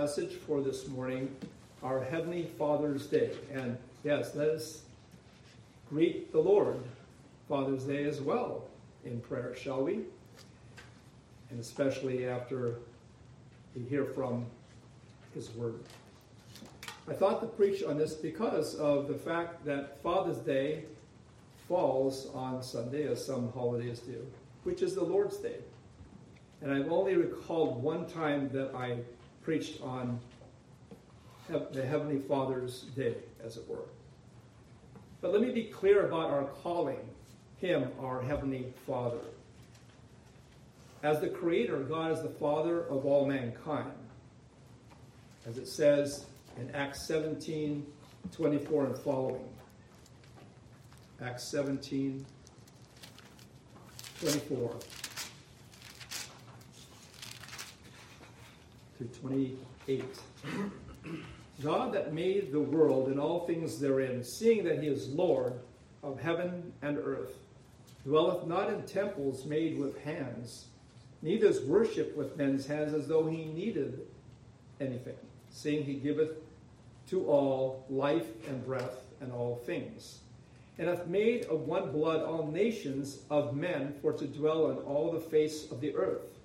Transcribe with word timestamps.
message 0.00 0.32
for 0.32 0.62
this 0.62 0.88
morning, 0.88 1.30
our 1.82 2.02
Heavenly 2.02 2.44
Father's 2.58 3.06
Day. 3.06 3.32
And 3.52 3.76
yes, 4.02 4.34
let 4.34 4.48
us 4.48 4.80
greet 5.90 6.32
the 6.32 6.40
Lord 6.40 6.78
Father's 7.50 7.84
Day 7.84 8.04
as 8.04 8.18
well 8.18 8.64
in 9.04 9.20
prayer, 9.20 9.54
shall 9.54 9.84
we? 9.84 10.00
And 11.50 11.60
especially 11.60 12.26
after 12.26 12.76
we 13.76 13.82
hear 13.82 14.06
from 14.06 14.46
His 15.34 15.50
Word. 15.50 15.80
I 17.06 17.12
thought 17.12 17.42
to 17.42 17.46
preach 17.46 17.82
on 17.82 17.98
this 17.98 18.14
because 18.14 18.76
of 18.76 19.06
the 19.06 19.18
fact 19.18 19.66
that 19.66 20.02
Father's 20.02 20.38
Day 20.38 20.84
falls 21.68 22.30
on 22.32 22.62
Sunday, 22.62 23.06
as 23.06 23.22
some 23.22 23.52
holidays 23.52 23.98
do, 23.98 24.26
which 24.64 24.80
is 24.80 24.94
the 24.94 25.04
Lord's 25.04 25.36
Day. 25.36 25.58
And 26.62 26.72
I've 26.72 26.90
only 26.90 27.16
recalled 27.16 27.82
one 27.82 28.06
time 28.06 28.48
that 28.54 28.74
I 28.74 29.00
preached 29.42 29.80
on 29.82 30.18
the 31.72 31.84
Heavenly 31.84 32.18
Father's 32.18 32.82
Day, 32.96 33.16
as 33.44 33.56
it 33.56 33.68
were. 33.68 33.88
But 35.20 35.32
let 35.32 35.42
me 35.42 35.50
be 35.50 35.64
clear 35.64 36.06
about 36.06 36.30
our 36.30 36.44
calling 36.44 37.00
Him 37.58 37.90
our 38.00 38.22
Heavenly 38.22 38.72
Father. 38.86 39.18
As 41.02 41.20
the 41.20 41.28
Creator, 41.28 41.78
God 41.80 42.12
is 42.12 42.22
the 42.22 42.28
Father 42.28 42.84
of 42.86 43.06
all 43.06 43.26
mankind. 43.26 43.92
As 45.46 45.58
it 45.58 45.66
says 45.66 46.26
in 46.58 46.70
Acts 46.74 47.06
17 47.06 47.86
24 48.32 48.84
and 48.84 48.98
following. 48.98 49.48
Acts 51.22 51.44
17 51.44 52.24
24. 54.20 54.76
Through 59.00 59.30
28. 59.86 60.04
God 61.62 61.92
that 61.94 62.12
made 62.12 62.52
the 62.52 62.60
world 62.60 63.08
and 63.08 63.18
all 63.18 63.46
things 63.46 63.80
therein, 63.80 64.22
seeing 64.22 64.62
that 64.64 64.82
he 64.82 64.88
is 64.88 65.08
Lord 65.08 65.54
of 66.02 66.20
heaven 66.20 66.72
and 66.82 66.98
earth, 66.98 67.38
dwelleth 68.04 68.46
not 68.46 68.70
in 68.70 68.82
temples 68.82 69.46
made 69.46 69.78
with 69.78 69.98
hands, 70.02 70.66
neither 71.22 71.46
is 71.46 71.62
worshipped 71.62 72.16
with 72.16 72.36
men's 72.36 72.66
hands 72.66 72.92
as 72.92 73.08
though 73.08 73.26
he 73.26 73.46
needed 73.46 74.06
anything, 74.80 75.16
seeing 75.50 75.82
he 75.82 75.94
giveth 75.94 76.32
to 77.08 77.26
all 77.26 77.86
life 77.88 78.28
and 78.48 78.64
breath 78.66 79.04
and 79.22 79.32
all 79.32 79.56
things, 79.64 80.20
and 80.78 80.88
hath 80.88 81.06
made 81.06 81.44
of 81.46 81.60
one 81.60 81.90
blood 81.90 82.22
all 82.22 82.46
nations 82.46 83.20
of 83.30 83.56
men 83.56 83.94
for 84.02 84.12
to 84.12 84.26
dwell 84.26 84.66
on 84.66 84.76
all 84.78 85.10
the 85.10 85.20
face 85.20 85.70
of 85.70 85.80
the 85.80 85.94
earth 85.94 86.39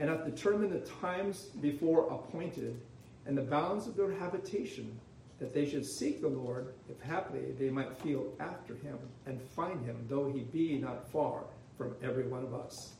and 0.00 0.08
hath 0.08 0.24
determined 0.24 0.72
the 0.72 0.80
times 1.00 1.50
before 1.60 2.10
appointed 2.10 2.80
and 3.26 3.36
the 3.36 3.42
bounds 3.42 3.86
of 3.86 3.96
their 3.96 4.10
habitation, 4.10 4.98
that 5.38 5.54
they 5.54 5.68
should 5.68 5.84
seek 5.84 6.22
the 6.22 6.28
Lord, 6.28 6.72
if 6.88 6.98
haply 7.00 7.52
they 7.58 7.68
might 7.68 7.96
feel 7.98 8.32
after 8.40 8.74
him 8.74 8.98
and 9.26 9.40
find 9.40 9.84
him, 9.84 9.96
though 10.08 10.32
he 10.32 10.40
be 10.40 10.78
not 10.78 11.10
far 11.12 11.44
from 11.76 11.94
every 12.02 12.26
one 12.26 12.42
of 12.42 12.54
us. 12.54 12.94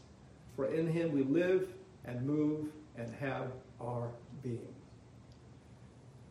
For 0.54 0.66
in 0.66 0.86
him 0.86 1.12
we 1.12 1.22
live 1.22 1.68
and 2.04 2.24
move 2.26 2.68
and 2.96 3.12
have 3.14 3.52
our 3.80 4.10
being. 4.42 4.74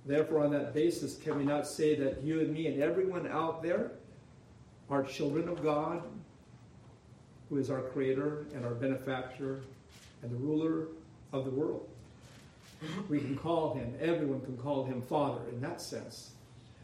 Therefore, 0.05 0.45
on 0.45 0.51
that 0.51 0.73
basis, 0.73 1.17
can 1.17 1.37
we 1.37 1.43
not 1.43 1.67
say 1.67 1.95
that 1.95 2.21
you 2.21 2.41
and 2.41 2.53
me 2.53 2.67
and 2.67 2.81
everyone 2.81 3.27
out 3.27 3.61
there 3.63 3.91
are 4.89 5.03
children 5.03 5.47
of 5.47 5.63
God, 5.63 6.03
who 7.49 7.57
is 7.57 7.69
our 7.71 7.81
Creator 7.81 8.45
and 8.55 8.65
our 8.65 8.73
benefactor 8.73 9.61
and 10.21 10.31
the 10.31 10.35
ruler 10.35 10.87
of 11.31 11.45
the 11.45 11.51
world. 11.51 11.87
We 13.09 13.19
can 13.19 13.37
call 13.37 13.73
him, 13.73 13.93
everyone 13.99 14.41
can 14.41 14.57
call 14.57 14.85
him 14.85 15.01
Father 15.01 15.41
in 15.51 15.59
that 15.61 15.81
sense. 15.81 16.31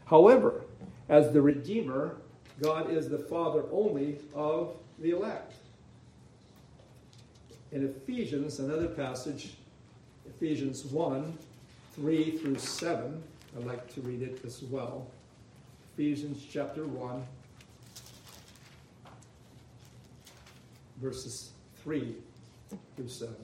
However, 0.04 0.64
as 1.08 1.32
the 1.32 1.40
Redeemer, 1.40 2.16
God 2.60 2.90
is 2.90 3.08
the 3.08 3.18
Father 3.18 3.64
only 3.72 4.18
of 4.34 4.76
the 4.98 5.10
elect. 5.10 5.54
In 7.72 7.84
Ephesians, 7.84 8.60
another 8.60 8.88
passage, 8.88 9.54
Ephesians 10.26 10.84
1 10.84 11.36
3 11.94 12.36
through 12.36 12.58
7, 12.58 13.22
I'd 13.56 13.64
like 13.64 13.92
to 13.94 14.02
read 14.02 14.20
it 14.20 14.44
as 14.44 14.62
well. 14.62 15.06
Ephesians 15.94 16.44
chapter 16.50 16.84
1, 16.86 17.22
verses 21.00 21.52
3 21.82 22.16
through 22.96 23.08
7. 23.08 23.34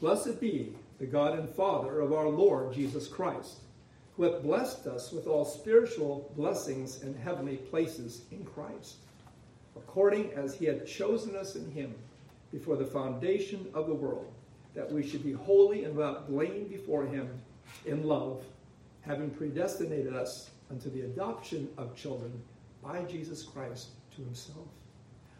Blessed 0.00 0.40
be 0.40 0.74
the 0.98 1.06
God 1.06 1.38
and 1.38 1.48
Father 1.48 2.00
of 2.00 2.12
our 2.12 2.28
Lord 2.28 2.72
Jesus 2.72 3.08
Christ, 3.08 3.58
who 4.16 4.24
hath 4.24 4.42
blessed 4.42 4.86
us 4.86 5.12
with 5.12 5.26
all 5.26 5.44
spiritual 5.44 6.32
blessings 6.36 7.02
in 7.02 7.14
heavenly 7.14 7.56
places 7.56 8.22
in 8.30 8.44
Christ, 8.44 8.96
according 9.76 10.32
as 10.32 10.54
he 10.54 10.66
had 10.66 10.86
chosen 10.86 11.34
us 11.34 11.56
in 11.56 11.70
him 11.70 11.94
before 12.50 12.76
the 12.76 12.84
foundation 12.84 13.66
of 13.74 13.86
the 13.86 13.94
world, 13.94 14.30
that 14.74 14.90
we 14.90 15.06
should 15.06 15.24
be 15.24 15.32
holy 15.32 15.84
and 15.84 15.96
without 15.96 16.28
blame 16.28 16.68
before 16.68 17.06
him 17.06 17.28
in 17.86 18.06
love, 18.06 18.44
having 19.00 19.30
predestinated 19.30 20.14
us 20.14 20.50
unto 20.70 20.90
the 20.90 21.02
adoption 21.02 21.68
of 21.78 21.96
children 21.96 22.32
by 22.82 23.02
Jesus 23.04 23.42
Christ 23.42 23.88
to 24.16 24.22
himself, 24.22 24.68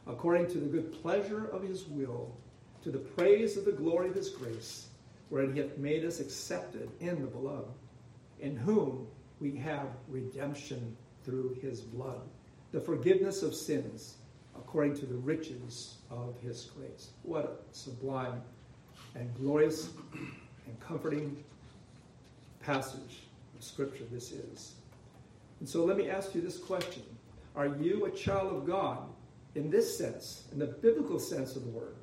according 0.07 0.47
to 0.49 0.59
the 0.59 0.67
good 0.67 0.93
pleasure 1.03 1.47
of 1.47 1.63
his 1.63 1.87
will 1.87 2.35
to 2.83 2.91
the 2.91 2.99
praise 2.99 3.57
of 3.57 3.65
the 3.65 3.73
glory 3.73 4.09
of 4.09 4.15
his 4.15 4.31
grace, 4.31 4.87
wherein 5.29 5.53
he 5.53 5.61
hath 5.61 5.79
made 5.79 6.05
us 6.05 6.21
accepted 6.21 6.91
in 7.01 7.21
the 7.21 7.27
beloved, 7.27 7.73
in 8.41 8.57
whom 8.57 9.07
we 9.41 9.57
have 9.57 9.87
redemption 10.09 10.97
through 11.25 11.57
his 11.61 11.81
blood, 11.81 12.21
the 12.73 12.81
forgiveness 12.81 13.43
of 13.43 13.55
sins, 13.55 14.17
according 14.57 14.95
to 14.97 15.07
the 15.07 15.15
riches 15.15 15.97
of 16.11 16.35
his 16.41 16.71
grace. 16.77 17.11
What 17.23 17.45
a 17.45 17.75
sublime 17.75 18.43
and 19.15 19.33
glorious 19.37 19.91
and 20.67 20.79
comforting 20.81 21.43
passage 22.61 23.25
of 23.57 23.65
Scripture 23.65 24.05
this 24.11 24.33
is. 24.33 24.75
And 25.61 25.69
so 25.69 25.85
let 25.85 25.97
me 25.97 26.11
ask 26.11 26.35
you 26.35 26.41
this 26.41 26.59
question 26.59 27.03
Are 27.55 27.69
you 27.69 28.07
a 28.07 28.11
child 28.11 28.53
of 28.53 28.67
God 28.67 28.99
in 29.55 29.71
this 29.71 29.97
sense, 29.97 30.45
in 30.53 30.59
the 30.59 30.67
biblical 30.67 31.19
sense 31.19 31.57
of 31.57 31.65
the 31.65 31.71
word? 31.71 31.95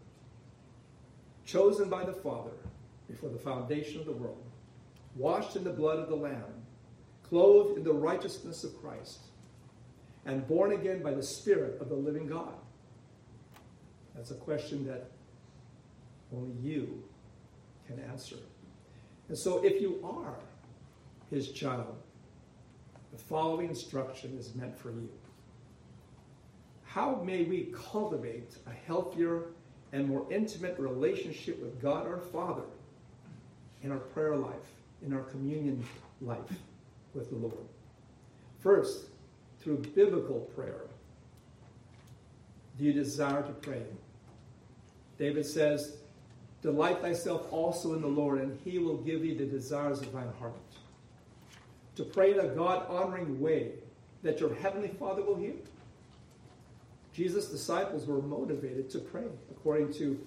Chosen 1.49 1.89
by 1.89 2.03
the 2.03 2.13
Father 2.13 2.51
before 3.07 3.29
the 3.29 3.39
foundation 3.39 3.99
of 3.99 4.05
the 4.05 4.11
world, 4.11 4.43
washed 5.15 5.55
in 5.55 5.63
the 5.63 5.71
blood 5.71 5.97
of 5.97 6.07
the 6.07 6.15
Lamb, 6.15 6.53
clothed 7.23 7.77
in 7.77 7.83
the 7.83 7.93
righteousness 7.93 8.63
of 8.63 8.79
Christ, 8.81 9.19
and 10.25 10.47
born 10.47 10.73
again 10.73 11.01
by 11.01 11.11
the 11.11 11.23
Spirit 11.23 11.81
of 11.81 11.89
the 11.89 11.95
living 11.95 12.27
God? 12.27 12.53
That's 14.15 14.31
a 14.31 14.35
question 14.35 14.85
that 14.87 15.09
only 16.35 16.53
you 16.61 17.03
can 17.87 17.99
answer. 17.99 18.35
And 19.27 19.37
so, 19.37 19.63
if 19.63 19.81
you 19.81 19.99
are 20.03 20.35
his 21.31 21.51
child, 21.51 21.95
the 23.11 23.17
following 23.17 23.69
instruction 23.69 24.37
is 24.37 24.53
meant 24.53 24.77
for 24.77 24.91
you. 24.91 25.09
How 26.83 27.21
may 27.23 27.43
we 27.43 27.73
cultivate 27.91 28.55
a 28.67 28.71
healthier 28.87 29.45
and 29.91 30.07
more 30.07 30.25
intimate 30.31 30.77
relationship 30.77 31.61
with 31.61 31.81
God 31.81 32.05
our 32.05 32.19
Father 32.19 32.63
in 33.83 33.91
our 33.91 33.97
prayer 33.97 34.35
life, 34.35 34.53
in 35.05 35.13
our 35.13 35.23
communion 35.23 35.83
life 36.21 36.37
with 37.13 37.29
the 37.29 37.35
Lord. 37.35 37.65
First, 38.59 39.05
through 39.61 39.77
biblical 39.95 40.41
prayer. 40.55 40.81
Do 42.77 42.85
you 42.85 42.93
desire 42.93 43.41
to 43.41 43.51
pray? 43.51 43.83
David 45.17 45.45
says, 45.45 45.97
Delight 46.61 47.01
thyself 47.01 47.51
also 47.51 47.93
in 47.93 48.01
the 48.01 48.07
Lord, 48.07 48.41
and 48.41 48.57
he 48.65 48.79
will 48.79 48.97
give 48.97 49.21
thee 49.21 49.33
the 49.33 49.45
desires 49.45 50.01
of 50.01 50.11
thine 50.11 50.31
heart. 50.39 50.53
To 51.95 52.03
pray 52.03 52.33
in 52.33 52.39
a 52.39 52.47
God 52.47 52.85
honoring 52.89 53.39
way 53.39 53.71
that 54.23 54.39
your 54.39 54.53
heavenly 54.55 54.89
Father 54.89 55.21
will 55.21 55.37
hear. 55.37 55.53
Jesus' 57.19 57.47
disciples 57.47 58.07
were 58.07 58.21
motivated 58.21 58.89
to 58.91 58.99
pray 58.99 59.25
according 59.51 59.91
to 59.95 60.25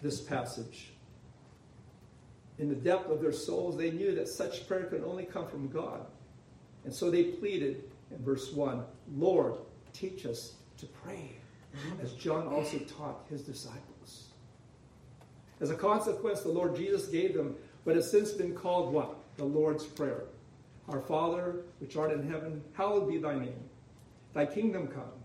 this 0.00 0.20
passage. 0.20 0.92
In 2.60 2.68
the 2.68 2.76
depth 2.76 3.10
of 3.10 3.20
their 3.20 3.32
souls, 3.32 3.76
they 3.76 3.90
knew 3.90 4.14
that 4.14 4.28
such 4.28 4.68
prayer 4.68 4.84
could 4.84 5.02
only 5.02 5.24
come 5.24 5.48
from 5.48 5.66
God. 5.66 6.06
And 6.84 6.94
so 6.94 7.10
they 7.10 7.24
pleaded 7.24 7.82
in 8.12 8.24
verse 8.24 8.52
1 8.52 8.84
Lord, 9.16 9.54
teach 9.92 10.26
us 10.26 10.54
to 10.76 10.86
pray, 10.86 11.32
as 12.00 12.12
John 12.12 12.46
also 12.46 12.78
taught 12.78 13.26
his 13.28 13.42
disciples. 13.42 14.28
As 15.60 15.70
a 15.70 15.74
consequence, 15.74 16.42
the 16.42 16.50
Lord 16.50 16.76
Jesus 16.76 17.08
gave 17.08 17.34
them 17.34 17.56
what 17.82 17.96
has 17.96 18.08
since 18.08 18.30
been 18.30 18.54
called 18.54 18.92
what? 18.92 19.16
The 19.38 19.44
Lord's 19.44 19.86
Prayer. 19.86 20.26
Our 20.88 21.00
Father, 21.00 21.64
which 21.80 21.96
art 21.96 22.12
in 22.12 22.30
heaven, 22.30 22.62
hallowed 22.74 23.08
be 23.08 23.18
thy 23.18 23.34
name. 23.34 23.58
Thy 24.34 24.46
kingdom 24.46 24.86
come. 24.86 25.15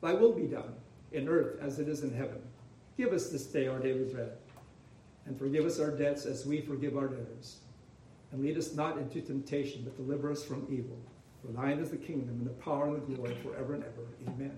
Thy 0.00 0.14
will 0.14 0.32
be 0.32 0.46
done 0.46 0.74
in 1.12 1.28
earth 1.28 1.58
as 1.60 1.78
it 1.78 1.88
is 1.88 2.02
in 2.02 2.14
heaven. 2.14 2.40
Give 2.96 3.12
us 3.12 3.28
this 3.28 3.46
day 3.46 3.66
our 3.66 3.78
daily 3.78 4.04
bread, 4.04 4.32
and 5.26 5.38
forgive 5.38 5.64
us 5.64 5.80
our 5.80 5.90
debts 5.90 6.26
as 6.26 6.46
we 6.46 6.60
forgive 6.60 6.96
our 6.96 7.08
debtors. 7.08 7.58
And 8.32 8.42
lead 8.42 8.56
us 8.56 8.74
not 8.74 8.98
into 8.98 9.20
temptation, 9.20 9.82
but 9.84 9.96
deliver 9.96 10.30
us 10.30 10.44
from 10.44 10.66
evil. 10.70 10.96
For 11.44 11.52
thine 11.52 11.78
is 11.78 11.90
the 11.90 11.96
kingdom 11.96 12.28
and 12.38 12.46
the 12.46 12.50
power 12.50 12.86
and 12.86 12.96
the 12.96 13.14
glory 13.14 13.36
forever 13.42 13.74
and 13.74 13.84
ever. 13.84 14.06
Amen. 14.28 14.56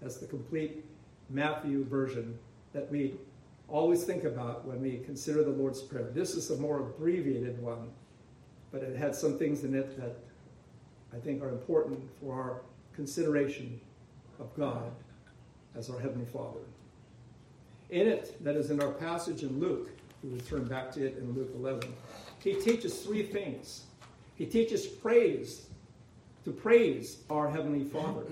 That's 0.00 0.16
the 0.16 0.26
complete 0.26 0.84
Matthew 1.30 1.84
version 1.84 2.38
that 2.72 2.90
we 2.90 3.14
always 3.68 4.04
think 4.04 4.24
about 4.24 4.66
when 4.66 4.80
we 4.80 4.98
consider 5.04 5.44
the 5.44 5.50
Lord's 5.50 5.80
Prayer. 5.80 6.10
This 6.12 6.34
is 6.34 6.50
a 6.50 6.56
more 6.56 6.80
abbreviated 6.80 7.62
one, 7.62 7.90
but 8.70 8.82
it 8.82 8.96
had 8.96 9.14
some 9.14 9.38
things 9.38 9.64
in 9.64 9.74
it 9.74 9.96
that 10.00 10.16
I 11.14 11.20
think 11.20 11.42
are 11.42 11.50
important 11.50 12.00
for 12.20 12.34
our 12.34 12.62
consideration 12.94 13.80
of 14.42 14.56
God 14.56 14.90
as 15.76 15.88
our 15.88 15.98
Heavenly 15.98 16.26
Father. 16.26 16.60
In 17.90 18.06
it, 18.06 18.42
that 18.42 18.56
is 18.56 18.70
in 18.70 18.82
our 18.82 18.90
passage 18.90 19.42
in 19.42 19.60
Luke, 19.60 19.90
we 20.22 20.30
return 20.30 20.64
back 20.64 20.90
to 20.92 21.06
it 21.06 21.18
in 21.18 21.32
Luke 21.32 21.50
11, 21.54 21.92
he 22.42 22.54
teaches 22.54 23.02
three 23.02 23.22
things. 23.22 23.84
He 24.34 24.46
teaches 24.46 24.86
praise, 24.86 25.66
to 26.44 26.50
praise 26.50 27.18
our 27.30 27.48
Heavenly 27.48 27.84
Father. 27.84 28.24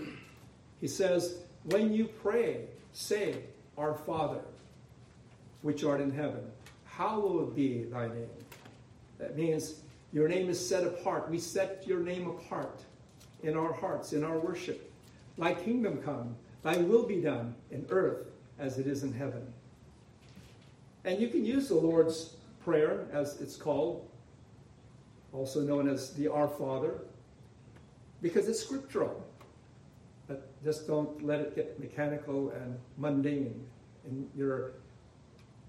He 0.80 0.88
says, 0.88 1.38
When 1.64 1.92
you 1.92 2.06
pray, 2.06 2.64
say, 2.92 3.36
Our 3.78 3.94
Father, 3.94 4.40
which 5.62 5.84
art 5.84 6.00
in 6.00 6.10
heaven, 6.10 6.42
hallowed 6.84 7.54
be 7.54 7.84
thy 7.84 8.08
name. 8.08 8.28
That 9.18 9.36
means 9.36 9.82
your 10.12 10.26
name 10.26 10.48
is 10.48 10.66
set 10.66 10.84
apart. 10.84 11.30
We 11.30 11.38
set 11.38 11.84
your 11.86 12.00
name 12.00 12.28
apart 12.28 12.80
in 13.42 13.56
our 13.56 13.72
hearts, 13.72 14.12
in 14.12 14.24
our 14.24 14.38
worship. 14.38 14.89
Thy 15.40 15.54
kingdom 15.54 16.02
come, 16.02 16.36
thy 16.62 16.76
will 16.76 17.04
be 17.04 17.22
done 17.22 17.54
in 17.70 17.86
earth 17.88 18.26
as 18.58 18.78
it 18.78 18.86
is 18.86 19.04
in 19.04 19.12
heaven. 19.14 19.42
And 21.06 21.18
you 21.18 21.28
can 21.28 21.46
use 21.46 21.68
the 21.68 21.76
Lord's 21.76 22.34
Prayer, 22.62 23.06
as 23.10 23.40
it's 23.40 23.56
called, 23.56 24.06
also 25.32 25.62
known 25.62 25.88
as 25.88 26.12
the 26.12 26.28
Our 26.28 26.46
Father, 26.46 27.00
because 28.20 28.48
it's 28.48 28.60
scriptural. 28.60 29.24
But 30.28 30.62
just 30.62 30.86
don't 30.86 31.24
let 31.24 31.40
it 31.40 31.56
get 31.56 31.80
mechanical 31.80 32.50
and 32.50 32.78
mundane, 32.98 33.64
and 34.04 34.28
you're 34.36 34.72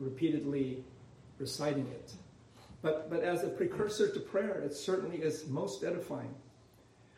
repeatedly 0.02 0.84
reciting 1.40 1.88
it. 1.88 2.12
But, 2.82 3.10
but 3.10 3.24
as 3.24 3.46
a 3.46 3.48
precursor 3.48 4.12
to 4.12 4.20
prayer, 4.20 4.60
it 4.66 4.74
certainly 4.74 5.20
is 5.20 5.48
most 5.48 5.86
edifying. 5.86 6.36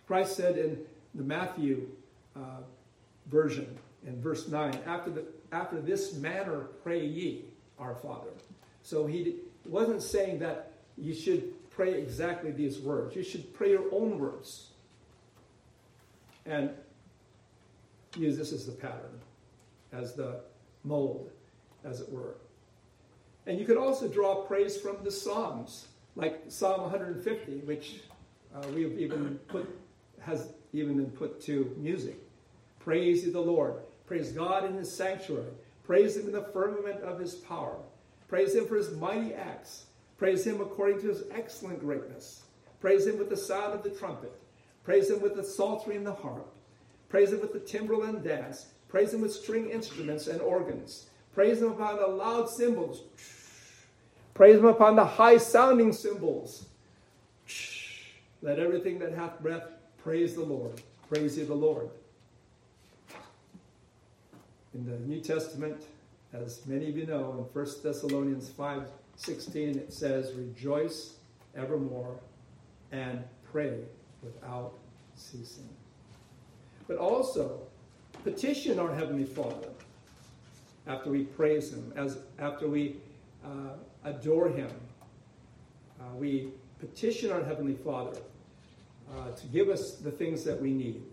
Christ 0.06 0.36
said 0.36 0.56
in 0.60 0.78
the 1.16 1.24
Matthew 1.24 1.90
uh, 2.36 2.62
version, 3.28 3.78
in 4.06 4.22
verse 4.22 4.48
9, 4.48 4.78
after, 4.86 5.10
the, 5.10 5.26
after 5.52 5.80
this 5.80 6.14
manner 6.16 6.68
pray 6.84 7.06
ye, 7.06 7.46
our 7.80 7.96
Father. 7.96 8.30
So 8.82 9.08
he 9.08 9.38
wasn't 9.66 10.02
saying 10.02 10.40
that 10.40 10.74
you 10.98 11.14
should 11.14 11.54
pray 11.70 11.94
exactly 11.94 12.52
these 12.52 12.80
words. 12.80 13.16
You 13.16 13.24
should 13.24 13.54
pray 13.54 13.72
your 13.72 13.86
own 13.92 14.20
words. 14.20 14.68
And 16.46 16.72
use 18.18 18.38
this 18.38 18.52
as 18.52 18.66
the 18.66 18.74
pattern, 18.74 19.20
as 19.92 20.14
the 20.14 20.42
mold, 20.84 21.32
as 21.84 22.02
it 22.02 22.12
were. 22.12 22.36
And 23.46 23.60
you 23.60 23.66
could 23.66 23.78
also 23.78 24.08
draw 24.08 24.36
praise 24.36 24.78
from 24.78 24.98
the 25.04 25.12
Psalms, 25.12 25.88
like 26.16 26.44
Psalm 26.48 26.82
150, 26.82 27.60
which 27.66 28.02
uh, 28.56 28.66
we've 28.74 28.98
even 29.00 29.40
put, 29.48 29.68
has 30.22 30.50
even 30.74 30.98
been 30.98 31.12
put 31.12 31.42
to 31.42 31.76
music. 31.78 32.18
Praise 32.84 33.26
ye 33.26 33.32
the 33.32 33.40
Lord. 33.40 33.76
Praise 34.06 34.32
God 34.32 34.66
in 34.66 34.74
his 34.74 34.92
sanctuary. 34.92 35.52
Praise 35.86 36.18
him 36.18 36.26
in 36.26 36.34
the 36.34 36.50
firmament 36.54 37.02
of 37.02 37.20
his 37.20 37.36
power. 37.36 37.78
Praise 38.28 38.54
him 38.54 38.68
for 38.68 38.76
his 38.76 38.92
mighty 38.92 39.34
acts. 39.34 39.86
Praise 40.18 40.46
him 40.46 40.60
according 40.60 41.00
to 41.02 41.08
his 41.08 41.24
excellent 41.32 41.80
greatness. 41.80 42.44
Praise 42.82 43.08
him 43.08 43.18
with 43.18 43.30
the 43.30 43.38
sound 43.38 43.74
of 43.74 43.84
the 43.84 43.90
trumpet. 43.90 44.34
Praise 44.84 45.10
him 45.10 45.22
with 45.22 45.36
the 45.36 45.44
psaltery 45.44 45.96
and 45.96 46.06
the 46.06 46.14
harp. 46.14 46.54
Praise 47.08 47.32
him 47.32 47.40
with 47.40 47.54
the 47.54 47.60
timbrel 47.60 48.04
and 48.04 48.24
dance. 48.24 48.68
Praise 48.90 49.14
him 49.14 49.22
with 49.22 49.34
string 49.34 49.70
instruments 49.70 50.28
and 50.28 50.42
organs. 50.42 51.08
Praise 51.34 51.62
him 51.62 51.72
upon 51.72 51.98
the 51.98 52.08
loud 52.08 52.50
cymbals. 52.50 53.04
Praise 54.34 54.58
him 54.58 54.66
upon 54.66 54.96
the 54.96 55.06
high 55.06 55.38
sounding 55.38 55.94
cymbals. 55.94 56.66
Let 58.42 58.60
everything 58.60 59.00
that 59.00 59.14
hath 59.14 59.40
breath 59.40 59.64
praise 60.04 60.36
the 60.36 60.44
Lord. 60.44 60.82
Praise 61.08 61.38
ye 61.38 61.46
the 61.46 61.54
Lord. 61.54 61.90
In 64.74 64.86
the 64.86 64.98
New 65.00 65.20
Testament, 65.20 65.84
as 66.34 66.66
many 66.66 66.90
of 66.90 66.98
you 66.98 67.06
know, 67.06 67.32
in 67.32 67.62
1 67.62 67.68
Thessalonians 67.84 68.50
5 68.50 68.90
16, 69.16 69.78
it 69.78 69.94
says, 69.94 70.34
Rejoice 70.34 71.18
evermore 71.56 72.20
and 72.92 73.24
pray 73.52 73.82
without 74.24 74.74
ceasing. 75.16 75.70
But 76.88 76.98
also, 76.98 77.62
petition 78.24 78.80
our 78.80 78.94
Heavenly 78.94 79.26
Father 79.26 79.70
after 80.88 81.12
we 81.12 81.24
praise 81.24 81.72
Him, 81.72 81.94
as 81.96 82.18
after 82.40 82.68
we 82.68 82.98
uh, 83.46 83.76
adore 84.04 84.50
Him. 84.50 84.70
Uh, 86.00 86.16
we 86.16 86.50
petition 86.80 87.32
our 87.32 87.44
Heavenly 87.44 87.76
Father 87.76 88.18
uh, 89.16 89.32
to 89.32 89.48
give 89.48 89.70
us 89.70 89.98
the 89.98 90.12
things 90.12 90.44
that 90.44 90.60
we 90.60 90.72
need. 90.72 91.04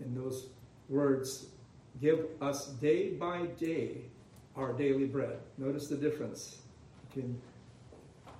In 0.00 0.14
those 0.14 0.46
words, 0.88 1.46
give 2.00 2.26
us 2.40 2.68
day 2.68 3.10
by 3.10 3.46
day 3.58 3.98
our 4.56 4.72
daily 4.72 5.06
bread. 5.06 5.38
Notice 5.58 5.88
the 5.88 5.96
difference 5.96 6.58
between 7.08 7.40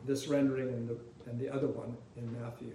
this 0.06 0.28
rendering 0.28 0.68
and 0.68 0.88
the, 0.88 0.96
and 1.30 1.38
the 1.38 1.48
other 1.52 1.68
one 1.68 1.96
in 2.16 2.40
Matthew. 2.40 2.72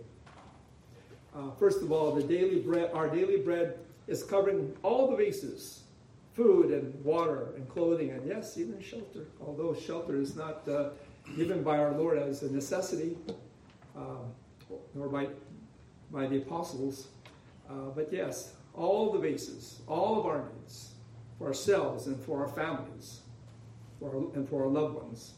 Uh, 1.36 1.52
first 1.60 1.82
of 1.82 1.92
all, 1.92 2.14
the 2.14 2.24
daily 2.24 2.60
bread, 2.60 2.92
our 2.94 3.10
daily 3.10 3.38
bread 3.38 3.80
is 4.08 4.24
covering 4.24 4.76
all 4.84 5.10
the 5.10 5.18
bases 5.18 5.82
food 6.36 6.72
and 6.72 6.94
water 7.04 7.54
and 7.56 7.68
clothing, 7.70 8.12
and 8.12 8.28
yes, 8.28 8.58
even 8.58 8.82
shelter, 8.82 9.26
although 9.40 9.74
shelter 9.74 10.18
is 10.18 10.36
not 10.36 10.68
uh, 10.68 10.90
given 11.38 11.64
by 11.64 11.78
our 11.78 11.94
Lord 11.94 12.18
as 12.18 12.44
a 12.44 12.52
necessity, 12.52 13.18
um, 13.96 14.34
nor 14.94 15.08
by, 15.08 15.30
by 16.12 16.28
the 16.28 16.38
apostles. 16.38 17.08
Uh, 17.70 17.90
but 17.96 18.12
yes, 18.12 18.56
all 18.78 19.12
the 19.12 19.20
bases, 19.20 19.82
all 19.88 20.20
of 20.20 20.26
our 20.26 20.46
needs 20.54 20.92
for 21.38 21.48
ourselves 21.48 22.08
and 22.08 22.20
for 22.24 22.42
our 22.42 22.50
families 22.50 23.22
for 24.00 24.10
our, 24.10 24.36
and 24.36 24.48
for 24.48 24.64
our 24.64 24.70
loved 24.70 24.96
ones. 24.96 25.34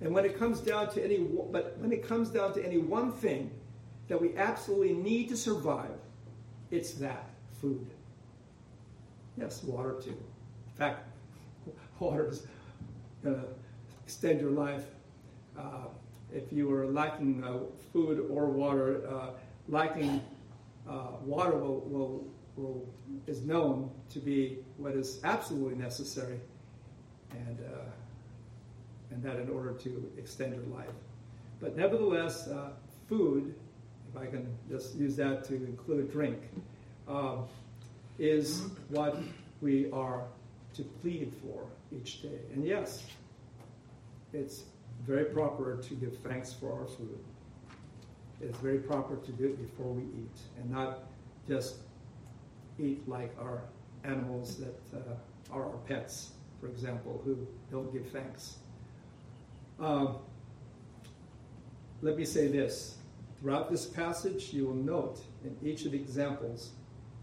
And 0.00 0.14
when 0.14 0.24
it 0.24 0.38
comes 0.38 0.60
down 0.60 0.90
to 0.90 1.04
any, 1.04 1.18
but 1.18 1.76
when 1.78 1.92
it 1.92 2.06
comes 2.06 2.28
down 2.28 2.54
to 2.54 2.64
any 2.64 2.78
one 2.78 3.10
thing 3.10 3.50
that 4.08 4.20
we 4.20 4.36
absolutely 4.36 4.92
need 4.92 5.28
to 5.30 5.36
survive, 5.36 5.98
it's 6.70 6.92
that 6.94 7.28
food. 7.60 7.86
Yes, 9.36 9.62
water 9.64 9.96
too. 10.00 10.10
In 10.10 10.74
fact, 10.76 11.08
water 11.98 12.28
is 12.28 12.46
going 13.24 13.36
to 13.36 13.44
extend 14.04 14.40
your 14.40 14.50
life. 14.50 14.84
Uh, 15.58 15.86
if 16.32 16.52
you 16.52 16.72
are 16.72 16.86
lacking 16.86 17.42
uh, 17.42 17.58
food 17.92 18.24
or 18.30 18.46
water, 18.46 19.02
uh, 19.10 19.30
lacking 19.68 20.20
uh, 20.88 21.16
water 21.24 21.56
will, 21.56 21.80
will, 21.80 22.24
will, 22.56 22.88
is 23.26 23.42
known 23.42 23.90
to 24.10 24.18
be 24.18 24.58
what 24.76 24.94
is 24.94 25.20
absolutely 25.24 25.76
necessary, 25.76 26.40
and, 27.30 27.58
uh, 27.60 27.80
and 29.10 29.22
that 29.22 29.38
in 29.38 29.48
order 29.50 29.72
to 29.72 30.10
extend 30.16 30.54
your 30.54 30.64
life. 30.64 30.88
But 31.60 31.76
nevertheless, 31.76 32.48
uh, 32.48 32.70
food, 33.08 33.54
if 34.10 34.20
I 34.20 34.26
can 34.26 34.46
just 34.70 34.94
use 34.94 35.16
that 35.16 35.44
to 35.44 35.54
include 35.54 36.10
drink, 36.10 36.38
um, 37.06 37.46
is 38.18 38.62
what 38.88 39.16
we 39.60 39.90
are 39.90 40.24
to 40.74 40.82
plead 40.82 41.32
for 41.42 41.66
each 41.94 42.22
day. 42.22 42.38
And 42.52 42.64
yes, 42.64 43.04
it's 44.32 44.64
very 45.06 45.24
proper 45.24 45.76
to 45.76 45.94
give 45.94 46.18
thanks 46.18 46.52
for 46.52 46.72
our 46.72 46.86
food. 46.86 47.18
It's 48.40 48.58
very 48.58 48.78
proper 48.78 49.16
to 49.16 49.32
do 49.32 49.46
it 49.46 49.60
before 49.60 49.92
we 49.92 50.02
eat 50.02 50.38
and 50.60 50.70
not 50.70 51.00
just 51.48 51.76
eat 52.78 53.08
like 53.08 53.34
our 53.40 53.62
animals 54.04 54.58
that 54.58 54.80
uh, 54.94 55.52
are 55.52 55.64
our 55.64 55.78
pets, 55.86 56.30
for 56.60 56.68
example, 56.68 57.20
who 57.24 57.46
don't 57.70 57.92
give 57.92 58.06
thanks. 58.10 58.56
Um, 59.80 60.16
let 62.00 62.16
me 62.16 62.24
say 62.24 62.46
this. 62.46 62.96
Throughout 63.40 63.70
this 63.70 63.86
passage, 63.86 64.52
you 64.52 64.66
will 64.66 64.74
note 64.74 65.20
in 65.44 65.56
each 65.62 65.84
of 65.84 65.92
the 65.92 65.98
examples 65.98 66.70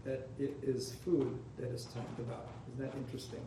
that 0.04 0.28
it 0.38 0.56
is 0.62 0.94
food 1.04 1.38
that 1.58 1.70
is 1.70 1.84
talked 1.86 2.18
about. 2.18 2.48
Isn't 2.72 2.86
that 2.86 2.96
interesting? 2.96 3.40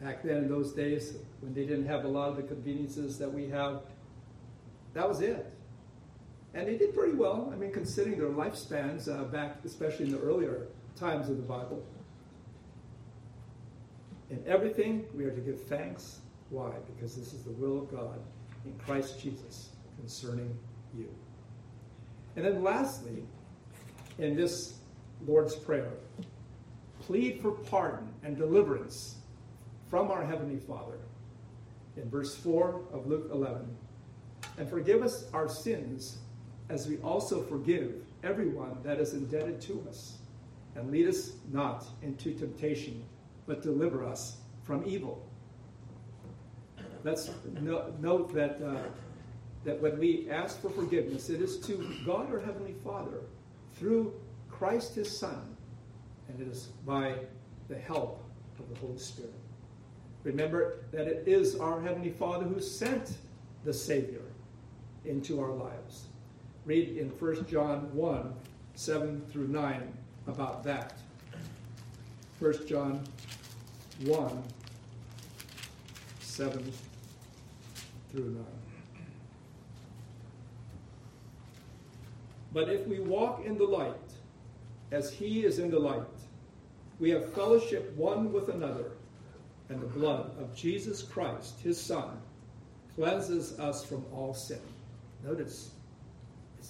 Back 0.00 0.22
then, 0.22 0.38
in 0.38 0.48
those 0.48 0.72
days, 0.72 1.14
when 1.40 1.54
they 1.54 1.64
didn't 1.64 1.86
have 1.86 2.04
a 2.04 2.08
lot 2.08 2.28
of 2.28 2.36
the 2.36 2.42
conveniences 2.42 3.18
that 3.18 3.32
we 3.32 3.48
have, 3.48 3.82
that 4.94 5.08
was 5.08 5.20
it. 5.20 5.52
And 6.54 6.66
they 6.66 6.76
did 6.76 6.94
pretty 6.94 7.14
well. 7.14 7.50
I 7.52 7.56
mean, 7.56 7.72
considering 7.72 8.18
their 8.18 8.28
lifespans 8.28 9.08
uh, 9.08 9.24
back, 9.24 9.58
especially 9.64 10.06
in 10.06 10.12
the 10.12 10.20
earlier 10.20 10.66
times 10.96 11.28
of 11.28 11.36
the 11.36 11.42
Bible. 11.42 11.84
In 14.30 14.42
everything, 14.46 15.06
we 15.14 15.24
are 15.24 15.30
to 15.30 15.40
give 15.40 15.62
thanks. 15.64 16.20
Why? 16.50 16.72
Because 16.94 17.16
this 17.16 17.32
is 17.32 17.42
the 17.44 17.52
will 17.52 17.78
of 17.78 17.90
God 17.90 18.18
in 18.64 18.78
Christ 18.78 19.20
Jesus 19.20 19.70
concerning 19.98 20.56
you. 20.96 21.08
And 22.36 22.44
then 22.44 22.62
lastly, 22.62 23.24
in 24.18 24.36
this 24.36 24.78
Lord's 25.26 25.54
Prayer, 25.54 25.92
plead 27.00 27.40
for 27.40 27.52
pardon 27.52 28.08
and 28.22 28.36
deliverance 28.36 29.16
from 29.88 30.10
our 30.10 30.24
Heavenly 30.24 30.58
Father. 30.58 30.98
In 31.96 32.08
verse 32.10 32.34
4 32.36 32.80
of 32.92 33.06
Luke 33.06 33.28
11, 33.32 33.66
and 34.58 34.68
forgive 34.68 35.02
us 35.02 35.24
our 35.32 35.48
sins 35.48 36.18
as 36.68 36.86
we 36.86 36.98
also 36.98 37.42
forgive 37.42 37.94
everyone 38.22 38.76
that 38.82 38.98
is 38.98 39.14
indebted 39.14 39.60
to 39.62 39.84
us. 39.88 40.18
And 40.74 40.90
lead 40.90 41.08
us 41.08 41.32
not 41.50 41.86
into 42.02 42.32
temptation, 42.34 43.02
but 43.46 43.62
deliver 43.62 44.04
us 44.04 44.36
from 44.64 44.84
evil. 44.86 45.26
Let's 47.04 47.30
no, 47.60 47.92
note 48.00 48.34
that, 48.34 48.60
uh, 48.60 48.82
that 49.64 49.80
when 49.80 49.98
we 49.98 50.28
ask 50.30 50.60
for 50.60 50.70
forgiveness, 50.70 51.30
it 51.30 51.40
is 51.40 51.58
to 51.60 51.94
God 52.04 52.30
our 52.30 52.38
Heavenly 52.38 52.74
Father 52.84 53.22
through 53.76 54.12
Christ 54.50 54.94
His 54.94 55.16
Son, 55.16 55.56
and 56.28 56.40
it 56.40 56.48
is 56.48 56.68
by 56.84 57.14
the 57.68 57.78
help 57.78 58.22
of 58.58 58.68
the 58.68 58.78
Holy 58.80 58.98
Spirit. 58.98 59.32
Remember 60.24 60.84
that 60.92 61.06
it 61.06 61.26
is 61.26 61.56
our 61.56 61.80
Heavenly 61.80 62.10
Father 62.10 62.44
who 62.44 62.60
sent 62.60 63.16
the 63.64 63.72
Savior 63.72 64.22
into 65.04 65.40
our 65.40 65.52
lives. 65.52 66.08
Read 66.68 66.98
in 66.98 67.08
1 67.08 67.46
John 67.46 67.88
1 67.94 68.34
7 68.74 69.22
through 69.32 69.48
9 69.48 69.90
about 70.26 70.62
that. 70.64 70.98
1 72.40 72.66
John 72.66 73.02
1 74.04 74.42
7 76.20 76.72
through 78.12 78.24
9. 78.24 78.44
But 82.52 82.68
if 82.68 82.86
we 82.86 83.00
walk 83.00 83.46
in 83.46 83.56
the 83.56 83.64
light, 83.64 83.94
as 84.90 85.10
he 85.10 85.46
is 85.46 85.60
in 85.60 85.70
the 85.70 85.78
light, 85.78 86.02
we 87.00 87.08
have 87.08 87.32
fellowship 87.32 87.96
one 87.96 88.30
with 88.30 88.50
another, 88.50 88.90
and 89.70 89.80
the 89.80 89.86
blood 89.86 90.32
of 90.38 90.54
Jesus 90.54 91.00
Christ, 91.00 91.60
his 91.60 91.80
Son, 91.80 92.20
cleanses 92.94 93.58
us 93.58 93.82
from 93.82 94.04
all 94.12 94.34
sin. 94.34 94.60
Notice, 95.24 95.70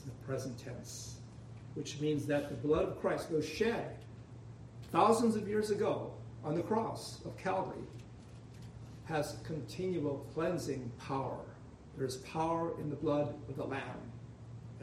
in 0.03 0.09
the 0.09 0.27
present 0.27 0.59
tense, 0.59 1.17
which 1.75 2.01
means 2.01 2.27
that 2.27 2.49
the 2.49 2.55
blood 2.55 2.89
of 2.89 3.01
Christ 3.01 3.31
was 3.31 3.49
shed 3.49 3.97
thousands 4.93 5.37
of 5.37 5.49
years 5.49 5.71
ago 5.71 6.13
on 6.45 6.55
the 6.55 6.63
cross 6.63 7.21
of 7.25 7.37
Calvary 7.37 7.85
has 9.05 9.37
continual 9.45 10.27
cleansing 10.35 10.91
power. 10.99 11.41
There's 11.97 12.19
power 12.19 12.73
in 12.81 12.91
the 12.91 12.97
blood 12.97 13.35
of 13.49 13.57
the 13.57 13.65
Lamb, 13.65 14.01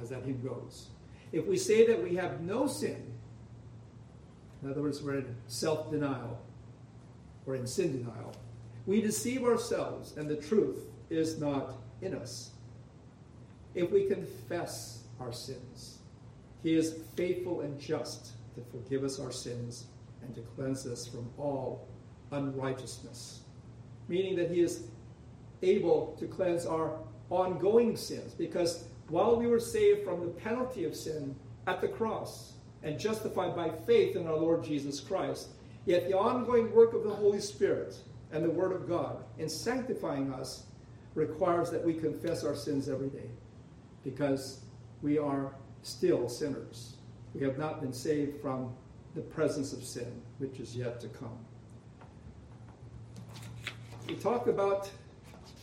as 0.02 0.10
that 0.10 0.24
hymn 0.24 0.42
goes. 0.42 0.88
If 1.32 1.46
we 1.46 1.58
say 1.58 1.86
that 1.88 2.02
we 2.02 2.16
have 2.16 2.42
no 2.42 2.68
sin, 2.68 3.14
in 4.64 4.72
other 4.72 4.82
words, 4.82 5.02
we're 5.02 5.20
in 5.20 5.36
self 5.48 5.92
denial 5.92 6.40
or 7.46 7.56
in 7.56 7.68
sin 7.68 8.00
denial, 8.04 8.34
we 8.86 9.02
deceive 9.02 9.44
ourselves 9.44 10.18
and 10.18 10.28
the 10.28 10.36
truth 10.36 10.88
is 11.10 11.40
not 11.40 11.76
in 12.02 12.16
us. 12.16 12.52
If 13.74 13.92
we 13.92 14.06
confess 14.06 15.04
our 15.20 15.32
sins, 15.32 16.00
He 16.64 16.76
is 16.76 17.00
faithful 17.16 17.62
and 17.62 17.80
just 17.80 18.32
to 18.56 18.62
forgive 18.72 19.04
us 19.04 19.20
our 19.20 19.32
sins 19.32 19.86
and 20.22 20.34
to 20.36 20.42
cleanse 20.42 20.86
us 20.86 21.08
from 21.08 21.30
all 21.38 21.88
unrighteousness. 22.32 23.42
Meaning 24.08 24.36
that 24.38 24.52
He 24.52 24.62
is 24.62 24.88
able 25.62 26.16
to 26.20 26.28
cleanse 26.28 26.66
our 26.66 27.00
ongoing 27.30 27.96
sins 27.96 28.34
because 28.34 28.86
while 29.10 29.36
we 29.36 29.48
were 29.48 29.60
saved 29.60 30.04
from 30.04 30.22
the 30.22 30.28
penalty 30.28 30.86
of 30.86 30.96
sin 30.96 31.36
at 31.68 31.82
the 31.82 31.88
cross, 31.88 32.56
and 32.86 33.00
justified 33.00 33.56
by 33.56 33.70
faith 33.70 34.16
in 34.16 34.28
our 34.28 34.38
Lord 34.38 34.64
Jesus 34.64 35.02
Christ. 35.02 35.50
Yet 35.86 36.08
the 36.08 36.18
ongoing 36.18 36.74
work 36.74 36.94
of 36.94 37.04
the 37.04 37.14
Holy 37.14 37.42
Spirit 37.42 37.96
and 38.32 38.46
the 38.46 38.50
Word 38.50 38.72
of 38.72 38.88
God 38.88 39.24
in 39.38 39.50
sanctifying 39.50 40.32
us 40.32 40.68
requires 41.16 41.72
that 41.72 41.84
we 41.84 41.94
confess 41.94 42.44
our 42.44 42.56
sins 42.56 42.88
every 42.88 43.10
day 43.10 43.30
because 44.04 44.62
we 45.06 45.20
are 45.20 45.54
still 45.84 46.28
sinners. 46.28 46.96
We 47.36 47.42
have 47.42 47.60
not 47.60 47.80
been 47.80 47.94
saved 47.94 48.42
from 48.42 48.74
the 49.14 49.22
presence 49.22 49.72
of 49.72 49.84
sin, 49.84 50.20
which 50.40 50.60
is 50.60 50.76
yet 50.76 51.00
to 51.02 51.08
come. 51.10 51.38
We 54.08 54.16
talk 54.16 54.48
about 54.48 54.90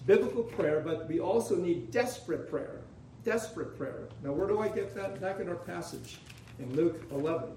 biblical 0.07 0.45
prayer, 0.45 0.81
but 0.81 1.09
we 1.09 1.19
also 1.19 1.57
need 1.57 1.91
desperate 1.91 2.49
prayer. 2.49 2.83
Desperate 3.25 3.77
prayer. 3.77 4.09
Now, 4.23 4.31
where 4.31 4.47
do 4.47 4.61
I 4.61 4.69
get 4.69 4.95
that? 4.95 5.21
Back 5.21 5.41
in 5.41 5.49
our 5.49 5.57
passage 5.57 6.19
in 6.61 6.75
Luke 6.77 7.03
11. 7.11 7.49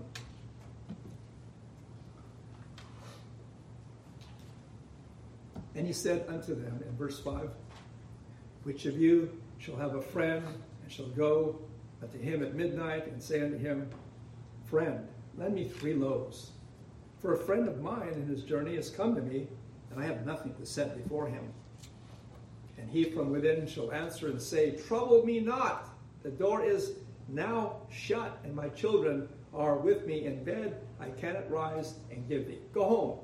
And 5.76 5.86
he 5.86 5.94
said 5.94 6.26
unto 6.30 6.56
them 6.56 6.82
in 6.88 6.96
verse 6.98 7.20
5 7.20 7.50
Which 8.64 8.86
of 8.88 8.98
you 8.98 9.30
shall 9.60 9.76
have 9.76 9.94
a 9.94 10.02
friend 10.02 10.44
and 10.86 10.92
shall 10.92 11.08
go 11.08 11.60
Uh, 12.06 12.08
unto 12.08 12.20
him 12.20 12.44
at 12.44 12.56
midnight 12.56 13.08
and 13.08 13.22
say 13.22 13.42
unto 13.42 13.58
him, 13.58 13.90
Friend, 14.66 15.08
lend 15.38 15.56
me 15.56 15.68
three 15.68 15.94
loaves. 15.94 16.52
For 17.20 17.34
a 17.34 17.38
friend 17.38 17.68
of 17.68 17.82
mine 17.82 18.14
in 18.14 18.28
his 18.28 18.44
journey 18.44 18.76
has 18.76 18.90
come 18.90 19.16
to 19.16 19.22
me, 19.22 19.48
and 19.92 20.00
I 20.00 20.06
have 20.06 20.26
nothing 20.26 20.54
to 20.56 20.66
set 20.66 21.02
before 21.02 21.28
him. 21.28 21.44
And 22.78 22.90
he 22.90 23.06
from 23.06 23.32
within 23.32 23.68
shall 23.68 23.92
answer 23.92 24.28
and 24.28 24.42
say, 24.42 24.72
Trouble 24.72 25.24
me 25.26 25.40
not, 25.40 25.90
the 26.24 26.30
door 26.30 26.64
is 26.64 26.94
now 27.30 27.78
shut, 27.90 28.38
and 28.44 28.56
my 28.56 28.70
children 28.70 29.28
are 29.54 29.78
with 29.78 30.06
me 30.06 30.26
in 30.26 30.44
bed. 30.44 30.82
I 31.00 31.10
cannot 31.10 31.50
rise 31.50 31.96
and 32.12 32.28
give 32.28 32.48
thee. 32.48 32.60
Go 32.74 32.84
home. 32.84 33.20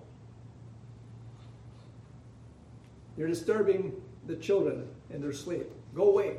You're 3.17 3.27
disturbing 3.27 3.93
the 4.27 4.35
children 4.37 4.87
in 5.09 5.21
their 5.21 5.33
sleep. 5.33 5.67
Go 5.93 6.09
away. 6.09 6.37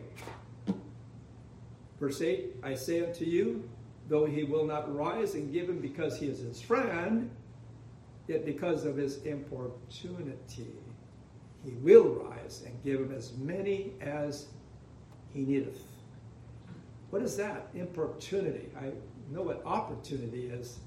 Verse 2.03 2.21
8 2.21 2.57
I 2.65 2.75
say 2.75 3.07
unto 3.07 3.25
you, 3.25 3.63
though 4.09 4.25
he 4.25 4.43
will 4.43 4.67
not 4.67 4.93
rise 4.93 5.37
and 5.37 5.53
give 5.53 5.69
him 5.69 5.79
because 5.79 6.19
he 6.19 6.27
is 6.27 6.41
his 6.41 6.61
friend, 6.61 7.31
yet 8.27 8.45
because 8.45 8.85
of 8.85 8.97
his 8.97 9.23
importunity, 9.25 10.75
he 11.65 11.71
will 11.75 12.09
rise 12.09 12.65
and 12.67 12.75
give 12.83 12.99
him 12.99 13.15
as 13.15 13.35
many 13.35 13.93
as 14.01 14.47
he 15.33 15.43
needeth. 15.43 15.81
What 17.11 17.23
is 17.23 17.37
that? 17.37 17.69
Importunity. 17.73 18.69
I 18.77 18.91
know 19.31 19.43
what 19.43 19.63
opportunity 19.65 20.49
is. 20.49 20.81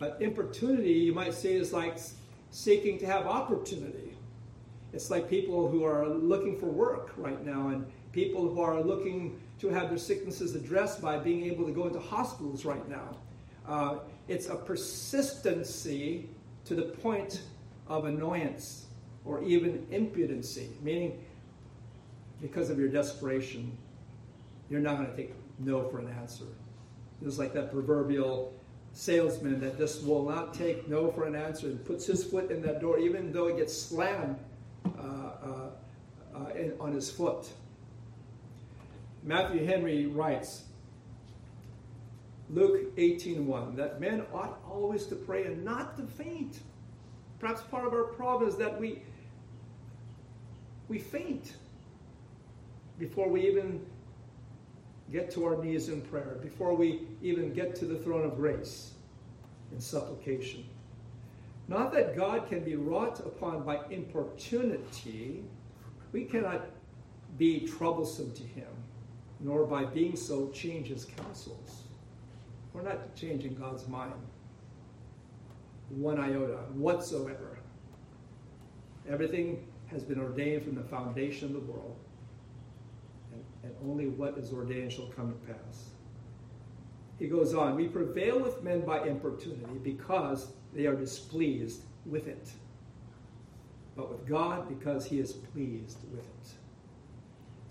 But 0.00 0.18
importunity, 0.20 0.90
you 0.90 1.14
might 1.14 1.34
say, 1.34 1.52
is 1.52 1.72
like 1.72 1.98
seeking 2.50 2.98
to 2.98 3.06
have 3.06 3.26
opportunity. 3.28 4.16
It's 4.92 5.08
like 5.08 5.30
people 5.30 5.68
who 5.68 5.84
are 5.84 6.08
looking 6.08 6.58
for 6.58 6.66
work 6.66 7.12
right 7.16 7.46
now 7.46 7.68
and 7.68 7.86
people 8.10 8.48
who 8.48 8.60
are 8.60 8.82
looking 8.82 9.38
to 9.60 9.68
have 9.68 9.88
their 9.88 9.98
sicknesses 9.98 10.54
addressed 10.54 11.00
by 11.00 11.16
being 11.18 11.44
able 11.44 11.64
to 11.64 11.72
go 11.72 11.86
into 11.86 11.98
hospitals 11.98 12.64
right 12.64 12.88
now. 12.88 13.16
Uh, 13.66 13.98
it's 14.28 14.48
a 14.48 14.54
persistency 14.54 16.28
to 16.64 16.74
the 16.74 16.82
point 16.82 17.42
of 17.88 18.04
annoyance 18.04 18.86
or 19.24 19.42
even 19.42 19.86
impudency, 19.90 20.70
meaning 20.82 21.18
because 22.40 22.70
of 22.70 22.78
your 22.78 22.88
desperation, 22.88 23.76
you're 24.68 24.80
not 24.80 24.96
going 24.96 25.10
to 25.10 25.16
take 25.16 25.34
no 25.58 25.88
for 25.88 25.98
an 25.98 26.08
answer. 26.08 26.44
It's 27.24 27.38
like 27.38 27.54
that 27.54 27.72
proverbial 27.72 28.52
salesman 28.92 29.60
that 29.60 29.78
just 29.78 30.04
will 30.04 30.28
not 30.28 30.54
take 30.54 30.88
no 30.88 31.10
for 31.10 31.24
an 31.24 31.34
answer 31.34 31.66
and 31.66 31.84
puts 31.84 32.06
his 32.06 32.24
foot 32.24 32.50
in 32.50 32.62
that 32.62 32.80
door, 32.80 32.98
even 32.98 33.32
though 33.32 33.46
it 33.46 33.56
gets 33.56 33.76
slammed 33.76 34.38
uh, 34.86 35.02
uh, 35.02 35.70
uh, 36.34 36.50
on 36.80 36.92
his 36.92 37.10
foot. 37.10 37.48
Matthew 39.26 39.66
Henry 39.66 40.06
writes, 40.06 40.62
Luke 42.48 42.96
18:1, 42.96 43.74
that 43.74 44.00
men 44.00 44.24
ought 44.32 44.60
always 44.70 45.04
to 45.06 45.16
pray 45.16 45.44
and 45.46 45.64
not 45.64 45.96
to 45.96 46.06
faint. 46.06 46.60
Perhaps 47.40 47.62
part 47.62 47.84
of 47.84 47.92
our 47.92 48.04
problem 48.04 48.48
is 48.48 48.56
that 48.56 48.80
we 48.80 49.02
we 50.88 51.00
faint 51.00 51.56
before 53.00 53.28
we 53.28 53.46
even 53.48 53.84
get 55.10 55.30
to 55.32 55.44
our 55.44 55.62
knees 55.62 55.88
in 55.88 56.02
prayer, 56.02 56.38
before 56.40 56.74
we 56.74 57.08
even 57.20 57.52
get 57.52 57.74
to 57.76 57.84
the 57.84 57.96
throne 57.96 58.24
of 58.24 58.36
grace 58.36 58.92
in 59.72 59.80
supplication. 59.80 60.64
Not 61.66 61.92
that 61.94 62.16
God 62.16 62.48
can 62.48 62.60
be 62.60 62.76
wrought 62.76 63.18
upon 63.20 63.64
by 63.64 63.80
importunity, 63.90 65.42
we 66.12 66.24
cannot 66.24 66.66
be 67.36 67.66
troublesome 67.66 68.32
to 68.34 68.42
him, 68.44 68.68
nor 69.40 69.66
by 69.66 69.84
being 69.84 70.16
so 70.16 70.48
change 70.50 70.88
his 70.88 71.04
counsels. 71.04 71.82
We're 72.72 72.82
not 72.82 73.14
changing 73.14 73.54
God's 73.54 73.86
mind 73.88 74.12
one 75.88 76.18
iota 76.18 76.58
whatsoever. 76.74 77.58
Everything 79.08 79.66
has 79.86 80.02
been 80.02 80.18
ordained 80.18 80.64
from 80.64 80.74
the 80.74 80.82
foundation 80.82 81.48
of 81.48 81.52
the 81.54 81.72
world 81.72 81.96
and 83.62 83.72
only 83.84 84.06
what 84.06 84.36
is 84.38 84.52
ordained 84.52 84.92
shall 84.92 85.08
come 85.08 85.32
to 85.32 85.52
pass. 85.52 85.90
He 87.18 87.28
goes 87.28 87.54
on, 87.54 87.76
We 87.76 87.88
prevail 87.88 88.38
with 88.38 88.62
men 88.62 88.82
by 88.82 89.06
importunity 89.06 89.78
because 89.82 90.52
they 90.74 90.86
are 90.86 90.94
displeased 90.94 91.82
with 92.04 92.26
it, 92.26 92.50
but 93.96 94.10
with 94.10 94.26
God 94.26 94.68
because 94.68 95.06
he 95.06 95.18
is 95.18 95.32
pleased 95.32 95.98
with 96.10 96.24
it. 96.24 96.52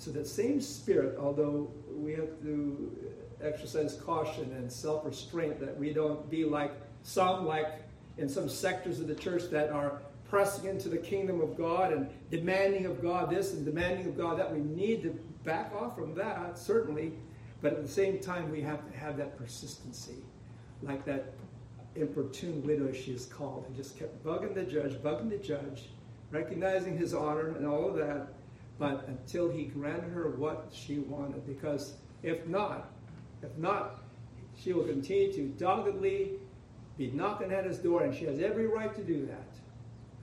So 0.05 0.11
that 0.11 0.27
same 0.27 0.61
spirit, 0.61 1.17
although 1.19 1.71
we 1.91 2.11
have 2.11 2.39
to 2.43 2.95
exercise 3.41 3.95
caution 3.95 4.51
and 4.51 4.71
self-restraint 4.71 5.59
that 5.59 5.75
we 5.79 5.93
don't 5.93 6.29
be 6.29 6.45
like 6.45 6.73
some, 7.01 7.47
like 7.47 7.81
in 8.19 8.29
some 8.29 8.47
sectors 8.47 8.99
of 8.99 9.07
the 9.07 9.15
church 9.15 9.49
that 9.49 9.71
are 9.71 10.03
pressing 10.29 10.69
into 10.69 10.89
the 10.89 10.97
kingdom 10.99 11.41
of 11.41 11.57
God 11.57 11.91
and 11.91 12.07
demanding 12.29 12.85
of 12.85 13.01
God 13.01 13.31
this 13.31 13.53
and 13.53 13.65
demanding 13.65 14.05
of 14.05 14.15
God 14.15 14.37
that. 14.37 14.53
We 14.53 14.59
need 14.59 15.01
to 15.01 15.09
back 15.43 15.73
off 15.73 15.95
from 15.95 16.13
that, 16.13 16.55
certainly, 16.55 17.13
but 17.63 17.73
at 17.73 17.81
the 17.81 17.91
same 17.91 18.19
time, 18.19 18.51
we 18.51 18.61
have 18.61 18.85
to 18.91 18.95
have 18.95 19.17
that 19.17 19.39
persistency, 19.39 20.23
like 20.83 21.03
that 21.05 21.33
importune 21.95 22.61
widow 22.61 22.93
she 22.93 23.09
is 23.09 23.25
called, 23.25 23.65
and 23.65 23.75
just 23.75 23.97
kept 23.97 24.23
bugging 24.23 24.53
the 24.53 24.65
judge, 24.65 25.01
bugging 25.01 25.31
the 25.31 25.37
judge, 25.37 25.89
recognizing 26.29 26.95
his 26.95 27.15
honor 27.15 27.55
and 27.55 27.65
all 27.65 27.89
of 27.89 27.95
that, 27.95 28.34
but 28.77 29.07
until 29.07 29.49
he 29.49 29.65
granted 29.65 30.11
her 30.11 30.29
what 30.31 30.69
she 30.73 30.99
wanted, 30.99 31.45
because 31.45 31.93
if 32.23 32.45
not, 32.47 32.91
if 33.41 33.55
not, 33.57 34.01
she 34.57 34.73
will 34.73 34.83
continue 34.83 35.31
to 35.33 35.47
doggedly 35.57 36.31
be 36.97 37.11
knocking 37.11 37.51
at 37.51 37.65
his 37.65 37.77
door, 37.77 38.03
and 38.03 38.15
she 38.15 38.25
has 38.25 38.39
every 38.39 38.67
right 38.67 38.95
to 38.95 39.03
do 39.03 39.25
that 39.25 39.47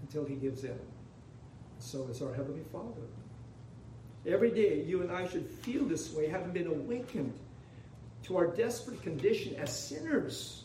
until 0.03 0.25
he 0.25 0.35
gives 0.35 0.65
in. 0.65 0.79
So 1.79 2.07
is 2.09 2.23
our 2.23 2.33
Heavenly 2.33 2.65
Father. 2.73 3.03
Every 4.27 4.51
day, 4.51 4.83
you 4.83 5.03
and 5.03 5.11
I 5.11 5.27
should 5.29 5.49
feel 5.49 5.85
this 5.85 6.13
way, 6.13 6.29
having 6.29 6.53
been 6.53 6.69
awakened 6.69 7.39
to 8.25 8.37
our 8.37 8.47
desperate 8.47 9.03
condition 9.03 9.57
as 9.57 9.77
sinners. 9.77 10.62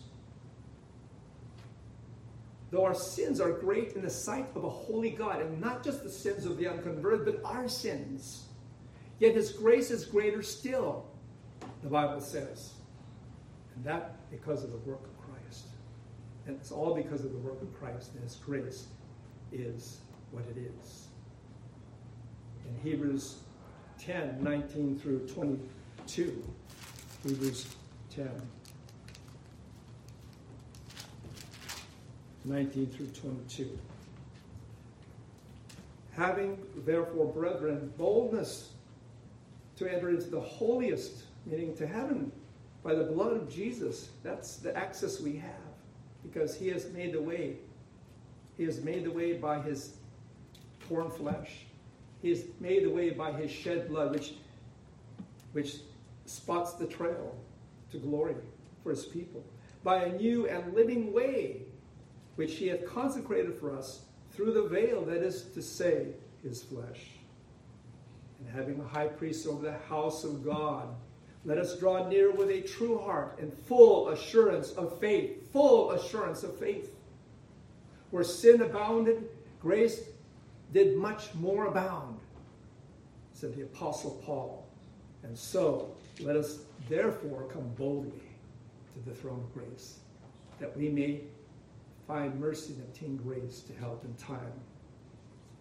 Though 2.70 2.84
our 2.84 2.96
sins 2.96 3.40
are 3.40 3.52
great 3.52 3.94
in 3.94 4.02
the 4.02 4.10
sight 4.10 4.48
of 4.56 4.64
a 4.64 4.70
holy 4.70 5.12
God, 5.12 5.42
and 5.42 5.62
not 5.62 5.84
just 5.84 6.04
the 6.04 6.10
sins 6.10 6.46
of 6.46 6.58
the 6.58 6.68
unconverted, 6.68 7.26
but 7.26 7.42
our 7.46 7.70
sins, 7.70 8.48
yet 9.20 9.36
His 9.36 9.52
grace 9.52 9.90
is 9.90 10.06
greater 10.06 10.42
still, 10.42 11.06
the 11.82 11.90
Bible 11.90 12.20
says. 12.20 12.74
And 13.76 13.86
that 13.86 14.30
because 14.30 14.64
of 14.64 14.72
the 14.72 14.78
work 14.78 15.04
of 15.04 15.18
Christ. 15.18 15.68
And 16.46 16.58
it's 16.58 16.72
all 16.72 16.94
because 16.94 17.24
of 17.24 17.32
the 17.32 17.38
work 17.38 17.62
of 17.62 17.74
Christ, 17.80 18.14
and 18.16 18.24
His 18.24 18.36
grace 18.36 18.88
is 19.54 20.02
what 20.32 20.44
it 20.50 20.58
is. 20.58 21.08
In 22.68 22.76
Hebrews 22.84 23.38
10 24.00 24.44
19 24.44 25.00
through 25.00 25.28
22. 25.28 26.44
Hebrews 27.24 27.76
10 28.10 28.30
19 32.48 32.88
through 32.88 33.08
22. 33.08 33.78
Having, 36.16 36.58
therefore, 36.86 37.32
brethren, 37.32 37.94
boldness 37.98 38.72
to 39.78 39.92
enter 39.92 40.10
into 40.10 40.30
the 40.30 40.40
holiest, 40.40 41.24
meaning 41.46 41.76
to 41.78 41.86
heaven, 41.86 42.32
by 42.84 42.96
the 42.96 43.04
blood 43.04 43.34
of 43.34 43.54
Jesus. 43.54 44.10
That's 44.24 44.58
the 44.58 44.76
access 44.76 45.20
we 45.20 45.36
have 45.38 45.52
because 46.24 46.56
he 46.56 46.70
has 46.70 46.90
made 46.92 47.14
the 47.14 47.22
way. 47.22 47.58
He 48.58 48.64
has 48.64 48.82
made 48.82 49.04
the 49.04 49.12
way 49.12 49.34
by 49.34 49.62
his 49.62 49.94
torn 50.88 51.12
flesh. 51.12 51.66
He 52.22 52.30
has 52.30 52.44
made 52.60 52.84
the 52.84 52.90
way 52.90 53.12
by 53.12 53.32
his 53.34 53.52
shed 53.52 53.90
blood, 53.90 54.12
which, 54.12 54.34
which 55.52 55.76
spots 56.26 56.74
the 56.74 56.88
trail 56.88 57.36
to 57.92 57.98
glory 57.98 58.36
for 58.84 58.90
his 58.90 59.06
people. 59.06 59.44
By 59.84 60.06
a 60.06 60.14
new 60.18 60.48
and 60.48 60.74
living 60.74 61.14
way, 61.14 61.67
which 62.38 62.56
he 62.56 62.68
hath 62.68 62.86
consecrated 62.86 63.54
for 63.56 63.76
us 63.76 64.02
through 64.32 64.54
the 64.54 64.70
veil, 64.70 65.04
that 65.04 65.24
is 65.24 65.44
to 65.54 65.62
say, 65.62 66.08
his 66.44 66.64
flesh. 66.64 67.02
And 68.40 68.48
having 68.56 68.80
a 68.80 68.88
high 68.88 69.08
priest 69.08 69.48
over 69.48 69.64
the 69.64 69.78
house 69.90 70.24
of 70.24 70.46
God, 70.46 70.88
let 71.44 71.58
us 71.58 71.78
draw 71.80 72.08
near 72.08 72.32
with 72.32 72.50
a 72.50 72.62
true 72.62 73.00
heart 73.00 73.40
and 73.40 73.52
full 73.52 74.10
assurance 74.10 74.72
of 74.72 75.00
faith. 75.00 75.52
Full 75.52 75.92
assurance 75.92 76.44
of 76.44 76.58
faith. 76.58 76.94
Where 78.12 78.24
sin 78.24 78.62
abounded, 78.62 79.28
grace 79.60 80.02
did 80.74 80.96
much 80.96 81.34
more 81.34 81.66
abound, 81.66 82.20
said 83.34 83.56
the 83.56 83.64
Apostle 83.64 84.22
Paul. 84.24 84.68
And 85.24 85.36
so 85.36 85.96
let 86.20 86.36
us 86.36 86.60
therefore 86.88 87.48
come 87.52 87.68
boldly 87.78 88.22
to 88.94 89.10
the 89.10 89.16
throne 89.16 89.40
of 89.40 89.54
grace, 89.54 90.00
that 90.60 90.78
we 90.78 90.90
may 90.90 91.22
find 92.08 92.40
mercy 92.40 92.74
and 92.74 92.84
obtain 92.84 93.18
grace 93.18 93.60
to 93.62 93.74
help 93.74 94.04
in 94.06 94.14
time 94.16 94.40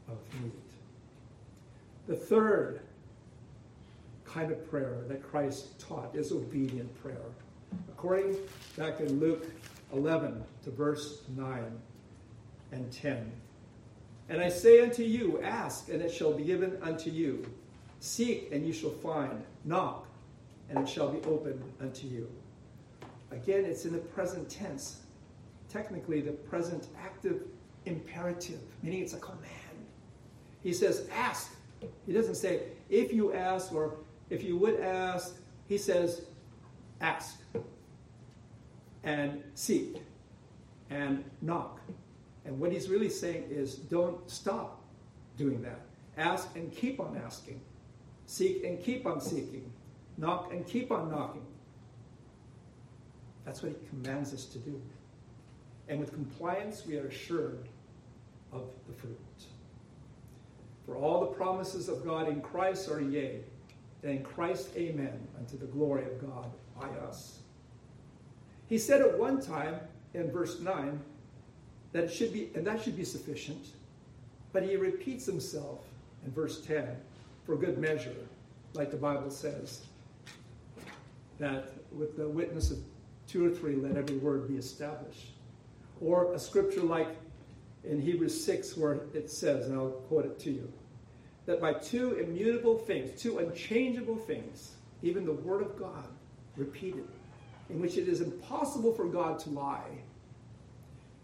of 0.09 0.19
need. 0.41 0.53
The 2.07 2.15
third 2.15 2.81
kind 4.25 4.53
of 4.53 4.71
prayer 4.71 5.03
that 5.09 5.23
Christ 5.23 5.79
taught 5.81 6.15
is 6.15 6.31
obedient 6.31 6.95
prayer. 7.03 7.17
According 7.89 8.37
back 8.77 9.01
in 9.01 9.19
Luke 9.19 9.45
11 9.93 10.43
to 10.65 10.71
verse 10.71 11.23
9 11.37 11.63
and 12.73 12.93
10. 12.93 13.33
And 14.29 14.41
I 14.41 14.49
say 14.49 14.83
unto 14.83 15.03
you, 15.03 15.41
ask, 15.43 15.89
and 15.89 16.03
it 16.03 16.13
shall 16.13 16.33
be 16.33 16.45
given 16.45 16.79
unto 16.83 17.11
you. 17.11 17.47
Seek, 18.01 18.49
and 18.53 18.67
you 18.67 18.73
shall 18.73 18.91
find. 18.91 19.43
Knock, 19.65 20.07
and 20.69 20.79
it 20.79 20.89
shall 20.89 21.09
be 21.09 21.25
opened 21.29 21.63
unto 21.81 22.07
you. 22.07 22.29
Again, 23.31 23.65
it's 23.65 23.85
in 23.85 23.93
the 23.93 23.99
present 23.99 24.49
tense. 24.49 25.03
Technically, 25.77 26.23
the 26.23 26.33
present 26.33 26.87
active 26.99 27.43
imperative, 27.85 28.61
meaning 28.83 29.03
it's 29.03 29.13
a 29.13 29.19
command. 29.19 29.77
He 30.63 30.73
says, 30.73 31.07
ask. 31.15 31.55
He 32.07 32.15
doesn't 32.15 32.37
say, 32.37 32.63
if 32.89 33.13
you 33.13 33.35
ask 33.35 33.75
or 33.75 33.99
if 34.31 34.43
you 34.43 34.57
would 34.57 34.81
ask. 34.81 35.37
He 35.69 35.77
says, 35.77 36.23
ask 37.03 37.43
and 39.05 39.43
seek 39.55 39.99
and 40.89 41.23
knock. 41.43 41.81
And 42.47 42.59
what 42.59 42.73
he's 42.73 42.89
really 42.89 43.11
saying 43.11 43.45
is 43.51 43.75
don't 43.75 44.31
stop 44.31 44.83
doing 45.37 45.61
that. 45.61 45.81
Ask 46.17 46.57
and 46.57 46.73
keep 46.73 47.01
on 47.01 47.21
asking. 47.23 47.61
Seek 48.25 48.65
and 48.65 48.83
keep 48.83 49.05
on 49.05 49.21
seeking. 49.21 49.71
Knock 50.17 50.53
and 50.53 50.67
keep 50.67 50.91
on 50.91 51.11
knocking. 51.11 51.45
That's 53.45 53.63
what 53.63 53.73
he 53.73 53.89
commands 53.91 54.33
us 54.33 54.47
to 54.47 54.59
do. 54.59 54.81
And 55.89 56.01
with 56.01 56.13
compliance, 56.13 56.85
we 56.87 56.99
are 56.99 57.07
assured 57.07 57.69
of 58.53 58.65
the 58.87 58.95
fruit. 58.95 59.19
For 60.85 60.97
all 60.97 61.21
the 61.21 61.27
promises 61.27 61.89
of 61.89 62.05
God 62.05 62.29
in 62.29 62.41
Christ 62.41 62.89
are 62.89 63.01
yea, 63.01 63.41
and 64.03 64.13
in 64.13 64.23
Christ 64.23 64.69
amen, 64.77 65.19
unto 65.39 65.59
the 65.59 65.67
glory 65.67 66.05
of 66.05 66.21
God 66.21 66.51
by 66.81 66.89
us. 67.07 67.41
He 68.69 68.79
said 68.79 69.01
at 69.01 69.19
one 69.19 69.41
time 69.41 69.81
in 70.15 70.31
verse 70.31 70.61
9, 70.61 71.01
that 71.93 72.05
it 72.05 72.13
should 72.13 72.33
be, 72.33 72.51
and 72.55 72.67
that 72.67 72.83
should 72.83 72.97
be 72.97 73.05
sufficient. 73.05 73.69
But 74.53 74.65
he 74.65 74.77
repeats 74.77 75.25
himself 75.25 75.81
in 76.25 76.33
verse 76.33 76.61
10 76.61 76.89
for 77.45 77.57
good 77.57 77.79
measure, 77.79 78.15
like 78.75 78.91
the 78.91 78.97
Bible 78.97 79.31
says, 79.31 79.83
that 81.39 81.73
with 81.93 82.17
the 82.17 82.29
witness 82.29 82.71
of 82.71 82.79
two 83.27 83.47
or 83.47 83.51
three, 83.51 83.77
let 83.77 83.97
every 83.97 84.19
word 84.19 84.49
be 84.49 84.57
established. 84.57 85.36
Or 86.01 86.33
a 86.35 86.39
scripture 86.39 86.83
like 86.83 87.09
in 87.85 88.01
Hebrews 88.01 88.45
6, 88.45 88.77
where 88.77 89.01
it 89.15 89.31
says, 89.31 89.67
and 89.67 89.77
I'll 89.77 89.91
quote 90.09 90.27
it 90.27 90.39
to 90.41 90.51
you, 90.51 90.73
that 91.47 91.61
by 91.61 91.73
two 91.73 92.15
immutable 92.15 92.77
things, 92.77 93.21
two 93.21 93.39
unchangeable 93.39 94.17
things, 94.17 94.73
even 95.03 95.25
the 95.25 95.33
Word 95.33 95.63
of 95.63 95.79
God 95.79 96.05
repeated, 96.57 97.07
in 97.71 97.81
which 97.81 97.97
it 97.97 98.09
is 98.09 98.21
impossible 98.21 98.93
for 98.93 99.07
God 99.07 99.39
to 99.41 99.51
lie, 99.51 99.99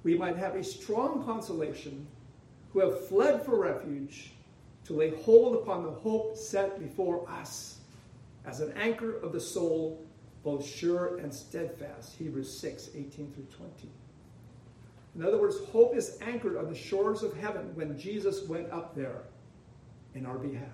we 0.04 0.16
might 0.16 0.36
have 0.36 0.54
a 0.54 0.64
strong 0.64 1.24
consolation 1.24 2.06
who 2.72 2.80
have 2.80 3.06
fled 3.08 3.44
for 3.44 3.58
refuge 3.58 4.32
to 4.84 4.94
lay 4.94 5.10
hold 5.10 5.54
upon 5.56 5.84
the 5.84 5.90
hope 5.90 6.36
set 6.36 6.78
before 6.80 7.28
us 7.28 7.78
as 8.44 8.60
an 8.60 8.72
anchor 8.72 9.16
of 9.18 9.32
the 9.32 9.40
soul, 9.40 10.04
both 10.42 10.66
sure 10.66 11.18
and 11.18 11.32
steadfast. 11.32 12.16
Hebrews 12.18 12.58
6 12.58 12.90
18 12.96 13.32
through 13.32 13.46
20. 13.56 13.88
In 15.14 15.24
other 15.24 15.38
words, 15.38 15.56
hope 15.70 15.94
is 15.94 16.18
anchored 16.22 16.56
on 16.56 16.68
the 16.68 16.74
shores 16.74 17.22
of 17.22 17.36
heaven 17.36 17.74
when 17.74 17.98
Jesus 17.98 18.48
went 18.48 18.70
up 18.70 18.94
there 18.94 19.22
in 20.14 20.24
our 20.24 20.38
behalf. 20.38 20.68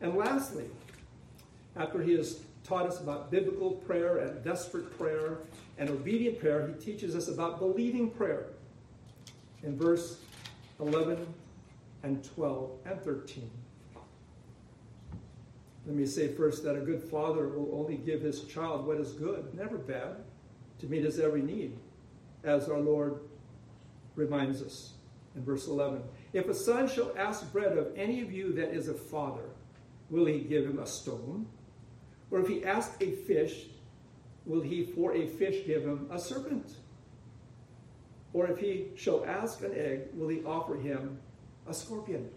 And 0.00 0.14
lastly, 0.14 0.64
after 1.76 2.02
he 2.02 2.14
has 2.14 2.40
taught 2.64 2.86
us 2.86 3.00
about 3.00 3.30
biblical 3.30 3.72
prayer 3.72 4.18
and 4.18 4.42
desperate 4.42 4.96
prayer 4.98 5.38
and 5.78 5.90
obedient 5.90 6.40
prayer, 6.40 6.66
he 6.66 6.74
teaches 6.74 7.14
us 7.14 7.28
about 7.28 7.58
believing 7.58 8.10
prayer 8.10 8.46
in 9.62 9.76
verse 9.76 10.18
11 10.80 11.26
and 12.02 12.24
12 12.34 12.70
and 12.86 13.00
13. 13.02 13.50
Let 15.86 15.94
me 15.94 16.06
say 16.06 16.28
first 16.28 16.64
that 16.64 16.74
a 16.74 16.80
good 16.80 17.02
father 17.02 17.48
will 17.48 17.78
only 17.78 17.96
give 17.96 18.20
his 18.20 18.42
child 18.44 18.86
what 18.86 18.98
is 18.98 19.12
good, 19.12 19.54
never 19.54 19.78
bad, 19.78 20.16
to 20.80 20.86
meet 20.86 21.04
his 21.04 21.20
every 21.20 21.42
need, 21.42 21.78
as 22.46 22.68
our 22.68 22.80
Lord 22.80 23.20
reminds 24.14 24.62
us 24.62 24.92
in 25.34 25.44
verse 25.44 25.66
11. 25.66 26.00
If 26.32 26.48
a 26.48 26.54
son 26.54 26.88
shall 26.88 27.12
ask 27.18 27.52
bread 27.52 27.76
of 27.76 27.88
any 27.96 28.22
of 28.22 28.32
you 28.32 28.52
that 28.54 28.72
is 28.72 28.88
a 28.88 28.94
father, 28.94 29.50
will 30.08 30.26
he 30.26 30.40
give 30.40 30.64
him 30.64 30.78
a 30.78 30.86
stone? 30.86 31.46
Or 32.30 32.40
if 32.40 32.48
he 32.48 32.64
asks 32.64 32.96
a 33.00 33.12
fish, 33.12 33.66
will 34.44 34.62
he 34.62 34.84
for 34.84 35.14
a 35.14 35.26
fish 35.26 35.66
give 35.66 35.82
him 35.82 36.08
a 36.10 36.18
serpent? 36.18 36.76
Or 38.32 38.46
if 38.48 38.58
he 38.58 38.88
shall 38.96 39.24
ask 39.24 39.62
an 39.62 39.72
egg, 39.74 40.08
will 40.14 40.28
he 40.28 40.42
offer 40.44 40.76
him 40.76 41.18
a 41.68 41.74
scorpion? 41.74 42.28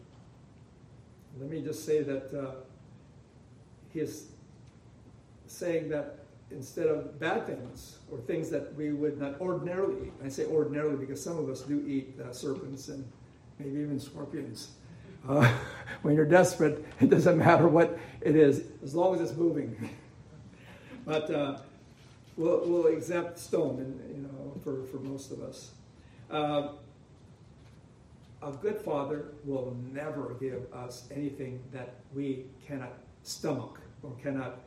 Let 1.40 1.50
me 1.50 1.62
just 1.62 1.86
say 1.86 2.02
that 2.04 2.34
uh, 2.34 2.52
he 3.94 4.00
is 4.00 4.28
saying 5.48 5.90
that 5.90 6.26
instead 6.52 6.88
of 6.88 7.20
bad 7.20 7.46
things 7.46 8.00
or 8.12 8.18
things 8.20 8.50
that 8.50 8.74
we 8.76 8.92
would 8.92 9.20
not 9.20 9.40
ordinarily 9.40 10.08
eat, 10.08 10.14
I 10.24 10.30
say 10.30 10.46
ordinarily 10.46 10.96
because 10.96 11.22
some 11.22 11.38
of 11.38 11.50
us 11.50 11.62
do 11.62 11.84
eat 11.88 12.20
uh, 12.20 12.32
serpents 12.32 12.88
and 12.88 13.06
maybe 13.60 13.80
even 13.82 14.00
scorpions. 14.00 14.72
Uh, 15.28 15.52
when 16.02 16.16
you're 16.16 16.26
desperate, 16.26 16.86
it 17.00 17.10
doesn't 17.10 17.38
matter 17.38 17.68
what 17.68 18.00
it 18.22 18.36
is, 18.36 18.64
as 18.84 18.96
long 18.96 19.16
as 19.16 19.22
it's 19.22 19.38
moving. 19.38 19.90
but 21.06 21.30
uh, 21.30 21.58
we'll, 22.38 22.68
we'll 22.68 22.88
exempt 22.88 23.38
stone, 23.38 23.80
and, 23.80 24.16
you 24.16 24.24
know, 24.24 24.60
for, 24.64 24.84
for 24.86 24.98
most 24.98 25.32
of 25.32 25.42
us. 25.42 25.72
Uh, 26.32 26.70
a 28.42 28.52
good 28.52 28.78
father 28.78 29.34
will 29.44 29.76
never 29.92 30.36
give 30.40 30.72
us 30.74 31.08
anything 31.14 31.62
that 31.74 31.96
we 32.14 32.46
cannot 32.66 32.94
stomach 33.24 33.80
or 34.02 34.12
cannot 34.24 34.60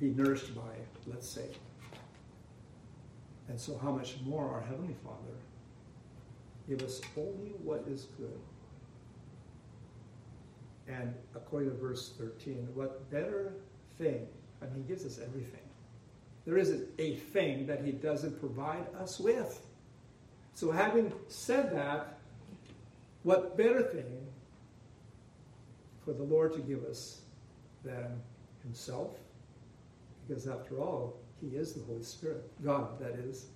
be 0.00 0.08
nourished 0.08 0.54
by, 0.54 0.72
let's 1.06 1.28
say. 1.28 1.46
And 3.48 3.60
so, 3.60 3.78
how 3.78 3.90
much 3.90 4.16
more 4.24 4.48
our 4.48 4.62
Heavenly 4.62 4.96
Father 5.04 5.36
give 6.70 6.82
us 6.82 7.00
only 7.16 7.52
what 7.64 7.84
is 7.88 8.06
good. 8.16 8.38
And 10.86 11.12
according 11.34 11.70
to 11.70 11.76
verse 11.76 12.12
13, 12.16 12.68
what 12.74 13.10
better 13.10 13.54
thing? 13.98 14.26
I 14.62 14.66
mean, 14.66 14.76
He 14.76 14.82
gives 14.82 15.04
us 15.04 15.18
everything. 15.18 15.60
There 16.46 16.56
isn't 16.56 16.88
a 16.98 17.16
thing 17.16 17.66
that 17.66 17.84
He 17.84 17.92
doesn't 17.92 18.38
provide 18.38 18.86
us 18.98 19.18
with. 19.18 19.60
So, 20.54 20.70
having 20.70 21.12
said 21.28 21.74
that, 21.74 22.18
what 23.24 23.56
better 23.56 23.82
thing 23.82 24.26
for 26.04 26.12
the 26.12 26.22
Lord 26.22 26.54
to 26.54 26.60
give 26.60 26.84
us 26.84 27.20
than 27.84 28.20
Himself? 28.62 29.16
Because 30.30 30.46
after 30.46 30.78
all, 30.78 31.16
He 31.40 31.56
is 31.56 31.72
the 31.72 31.82
Holy 31.82 32.04
Spirit. 32.04 32.48
God, 32.62 33.00
that 33.00 33.18
is. 33.18 33.46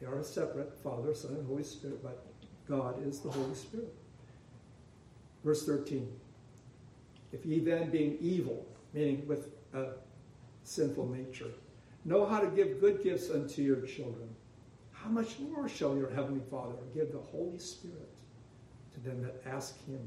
They 0.00 0.06
are 0.08 0.24
separate 0.24 0.76
Father, 0.82 1.14
Son, 1.14 1.36
and 1.36 1.46
Holy 1.46 1.62
Spirit, 1.62 2.02
but 2.02 2.26
God 2.68 3.06
is 3.06 3.20
the 3.20 3.30
Holy 3.30 3.54
Spirit. 3.54 3.94
Verse 5.44 5.64
13 5.64 6.10
If 7.30 7.46
ye 7.46 7.60
then, 7.60 7.90
being 7.90 8.18
evil, 8.20 8.66
meaning 8.92 9.24
with 9.28 9.50
a 9.72 9.90
sinful 10.64 11.08
nature, 11.08 11.52
know 12.04 12.26
how 12.26 12.40
to 12.40 12.48
give 12.48 12.80
good 12.80 13.00
gifts 13.00 13.30
unto 13.30 13.62
your 13.62 13.82
children, 13.82 14.28
how 14.90 15.10
much 15.10 15.38
more 15.38 15.68
shall 15.68 15.96
your 15.96 16.10
heavenly 16.10 16.42
Father 16.50 16.74
give 16.92 17.12
the 17.12 17.18
Holy 17.18 17.58
Spirit 17.58 18.16
to 18.94 19.00
them 19.08 19.22
that 19.22 19.40
ask 19.46 19.76
him? 19.86 20.00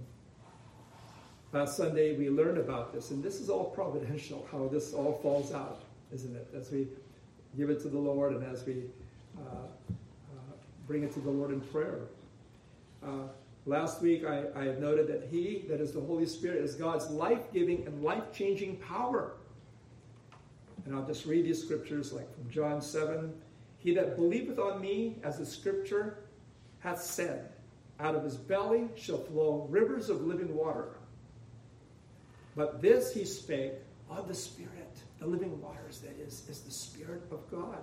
Last 1.54 1.78
Sunday 1.78 2.18
we 2.18 2.32
learned 2.32 2.58
about 2.58 2.92
this, 2.92 3.12
and 3.12 3.24
this 3.24 3.39
is 3.39 3.48
all 3.48 3.66
providential, 3.66 4.48
how 4.52 4.68
this 4.68 4.94
all 4.94 5.20
falls 5.22 5.54
out, 5.54 5.84
isn't 6.12 6.36
it? 6.36 6.48
As 6.58 6.72
we 6.72 6.88
give 7.56 7.70
it 7.70 7.80
to 7.82 7.89
the 7.89 7.98
Lord 7.98 8.34
and 8.34 8.44
as 8.44 8.66
we 8.66 8.86
uh, 9.38 9.42
uh, 9.42 10.54
bring 10.88 11.04
it 11.04 11.13
to 11.13 11.20
the 11.20 11.30
Lord 11.30 11.52
in 11.52 11.62
prayer. 11.62 12.00
Uh, 13.06 13.28
last 13.68 14.02
week 14.02 14.26
I, 14.26 14.46
I 14.56 14.66
noted 14.80 15.08
that 15.10 15.28
He, 15.30 15.63
that 15.70 15.80
is 15.80 15.92
the 15.92 16.02
Holy 16.02 16.26
Spirit, 16.26 16.63
is 16.63 16.74
God's 16.74 17.08
life 17.12 17.54
giving 17.54 17.86
and 17.86 18.04
life 18.04 18.34
changing 18.34 18.78
power. 18.78 19.34
And 20.86 20.96
I'll 20.96 21.06
just 21.06 21.28
read 21.28 21.46
these 21.46 21.62
scriptures 21.62 22.12
like 22.12 22.34
from 22.36 22.50
John 22.50 22.82
7 22.82 23.32
he 23.78 23.94
that 23.96 24.16
believeth 24.16 24.60
on 24.60 24.80
me, 24.80 25.18
as 25.24 25.38
the 25.39 25.46
scripture 25.46 26.20
hath 26.80 27.02
said, 27.02 27.50
out 28.00 28.16
of 28.16 28.24
his 28.24 28.38
belly 28.38 28.88
shall 28.96 29.18
flow 29.18 29.68
rivers 29.70 30.10
of 30.10 30.22
living 30.22 30.56
water. 30.56 30.96
But 32.56 32.82
this 32.82 33.13
he 33.13 33.26
spake 33.26 33.74
of 34.10 34.28
the 34.28 34.34
Spirit, 34.34 34.98
the 35.20 35.28
living 35.28 35.60
waters, 35.62 36.00
that 36.00 36.20
is, 36.20 36.48
is 36.50 36.62
the 36.62 36.72
Spirit 36.72 37.24
of 37.32 37.50
God, 37.50 37.80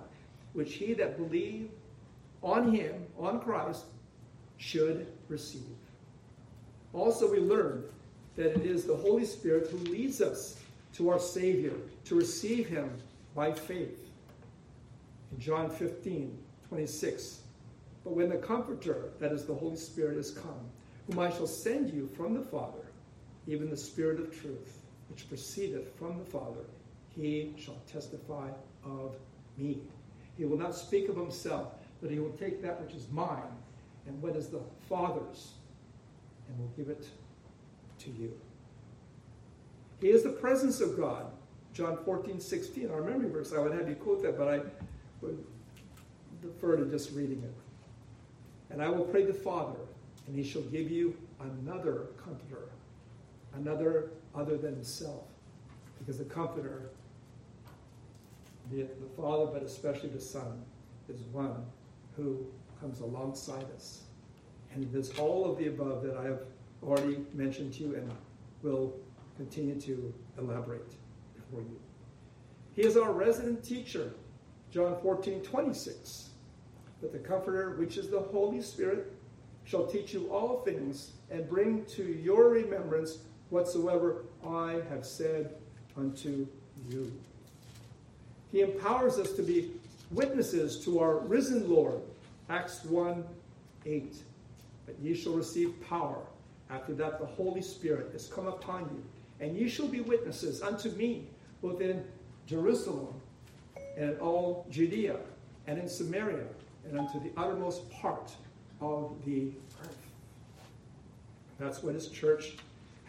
which 0.53 0.75
he 0.75 0.93
that 0.93 1.17
believe 1.17 1.69
on 2.41 2.73
him, 2.73 3.05
on 3.19 3.39
Christ, 3.39 3.85
should 4.57 5.07
receive. 5.27 5.61
Also, 6.93 7.31
we 7.31 7.39
learn 7.39 7.83
that 8.35 8.51
it 8.55 8.65
is 8.65 8.85
the 8.85 8.95
Holy 8.95 9.25
Spirit 9.25 9.69
who 9.69 9.77
leads 9.77 10.21
us 10.21 10.57
to 10.93 11.09
our 11.09 11.19
Savior, 11.19 11.73
to 12.05 12.15
receive 12.15 12.67
him 12.67 12.91
by 13.33 13.51
faith 13.51 14.09
in 15.31 15.39
John 15.39 15.69
15, 15.69 16.37
26. 16.67 17.41
But 18.03 18.13
when 18.13 18.29
the 18.29 18.37
Comforter, 18.37 19.11
that 19.19 19.31
is 19.31 19.45
the 19.45 19.53
Holy 19.53 19.77
Spirit, 19.77 20.17
is 20.17 20.31
come, 20.31 20.69
whom 21.07 21.19
I 21.19 21.29
shall 21.29 21.47
send 21.47 21.93
you 21.93 22.09
from 22.15 22.33
the 22.33 22.41
Father, 22.41 22.90
even 23.47 23.69
the 23.69 23.77
Spirit 23.77 24.19
of 24.19 24.31
truth, 24.39 24.79
which 25.09 25.27
proceedeth 25.27 25.93
from 25.97 26.17
the 26.17 26.25
Father, 26.25 26.65
he 27.09 27.53
shall 27.57 27.81
testify 27.91 28.49
of 28.85 29.15
me. 29.57 29.79
He 30.37 30.45
will 30.45 30.57
not 30.57 30.75
speak 30.75 31.09
of 31.09 31.15
himself, 31.15 31.73
but 32.01 32.09
he 32.09 32.19
will 32.19 32.31
take 32.31 32.61
that 32.61 32.81
which 32.81 32.95
is 32.95 33.07
mine 33.11 33.55
and 34.07 34.21
what 34.21 34.35
is 34.35 34.47
the 34.47 34.61
Father's, 34.89 35.53
and 36.47 36.57
will 36.59 36.71
give 36.75 36.89
it 36.89 37.07
to 37.99 38.09
you. 38.11 38.33
He 39.99 40.09
is 40.09 40.23
the 40.23 40.29
presence 40.29 40.81
of 40.81 40.97
God. 40.97 41.27
John 41.73 41.97
14, 42.03 42.39
16, 42.39 42.89
our 42.89 43.01
memory 43.01 43.29
verse. 43.29 43.53
I 43.53 43.59
would 43.59 43.73
have 43.73 43.87
you 43.87 43.95
quote 43.95 44.23
that, 44.23 44.37
but 44.37 44.47
I 44.47 44.61
would 45.21 45.43
defer 46.41 46.75
to 46.75 46.85
just 46.85 47.11
reading 47.11 47.43
it. 47.43 47.53
And 48.71 48.81
I 48.81 48.89
will 48.89 49.05
pray 49.05 49.25
the 49.25 49.33
Father, 49.33 49.79
and 50.27 50.35
he 50.35 50.43
shall 50.43 50.63
give 50.63 50.89
you 50.89 51.15
another 51.39 52.07
comforter, 52.23 52.69
another 53.55 54.11
other 54.33 54.57
than 54.57 54.75
himself. 54.75 55.25
Because 55.99 56.17
the 56.17 56.25
comforter, 56.25 56.89
it 58.71 58.99
the 59.01 59.21
Father, 59.21 59.45
but 59.45 59.63
especially 59.63 60.09
the 60.09 60.21
Son, 60.21 60.63
is 61.09 61.21
one 61.31 61.65
who 62.15 62.45
comes 62.79 63.01
alongside 63.01 63.65
us. 63.75 64.01
And 64.73 64.91
there's 64.91 65.11
all 65.19 65.49
of 65.49 65.57
the 65.57 65.67
above 65.67 66.01
that 66.03 66.15
I 66.15 66.23
have 66.23 66.41
already 66.81 67.19
mentioned 67.33 67.73
to 67.73 67.83
you 67.83 67.95
and 67.95 68.11
will 68.63 68.95
continue 69.37 69.79
to 69.81 70.13
elaborate 70.37 70.95
before 71.35 71.61
you. 71.61 71.79
He 72.73 72.83
is 72.83 72.95
our 72.95 73.11
resident 73.11 73.63
teacher 73.63 74.13
John 74.71 74.97
14, 75.01 75.41
26. 75.41 76.29
But 77.01 77.11
the 77.11 77.19
Comforter, 77.19 77.75
which 77.77 77.97
is 77.97 78.09
the 78.09 78.19
Holy 78.19 78.61
Spirit, 78.61 79.11
shall 79.65 79.85
teach 79.85 80.13
you 80.13 80.31
all 80.31 80.61
things 80.61 81.11
and 81.29 81.47
bring 81.49 81.85
to 81.85 82.03
your 82.03 82.49
remembrance 82.49 83.19
whatsoever 83.51 84.23
I 84.47 84.81
have 84.89 85.05
said 85.05 85.53
unto 85.95 86.47
you. 86.89 87.11
He 88.51 88.61
empowers 88.61 89.19
us 89.19 89.33
to 89.33 89.43
be 89.43 89.71
witnesses 90.09 90.83
to 90.85 90.99
our 90.99 91.19
risen 91.19 91.69
Lord. 91.69 92.01
Acts 92.49 92.83
1 92.85 93.23
8. 93.85 94.15
But 94.85 94.99
ye 94.99 95.13
shall 95.13 95.33
receive 95.33 95.73
power. 95.87 96.17
After 96.69 96.93
that, 96.95 97.19
the 97.19 97.25
Holy 97.25 97.61
Spirit 97.61 98.13
is 98.15 98.27
come 98.27 98.47
upon 98.47 98.83
you, 98.83 99.45
and 99.45 99.57
ye 99.57 99.67
shall 99.69 99.87
be 99.87 100.01
witnesses 100.01 100.61
unto 100.61 100.89
me, 100.91 101.27
both 101.61 101.81
in 101.81 102.03
Jerusalem 102.47 103.13
and 103.97 104.11
in 104.11 104.19
all 104.19 104.65
Judea 104.69 105.17
and 105.67 105.77
in 105.77 105.87
Samaria 105.87 106.45
and 106.85 106.97
unto 106.97 107.19
the 107.19 107.31
uttermost 107.37 107.89
part 107.91 108.31
of 108.79 109.13
the 109.25 109.51
earth. 109.83 109.97
That's 111.59 111.83
what 111.83 111.93
his 111.93 112.07
church 112.07 112.55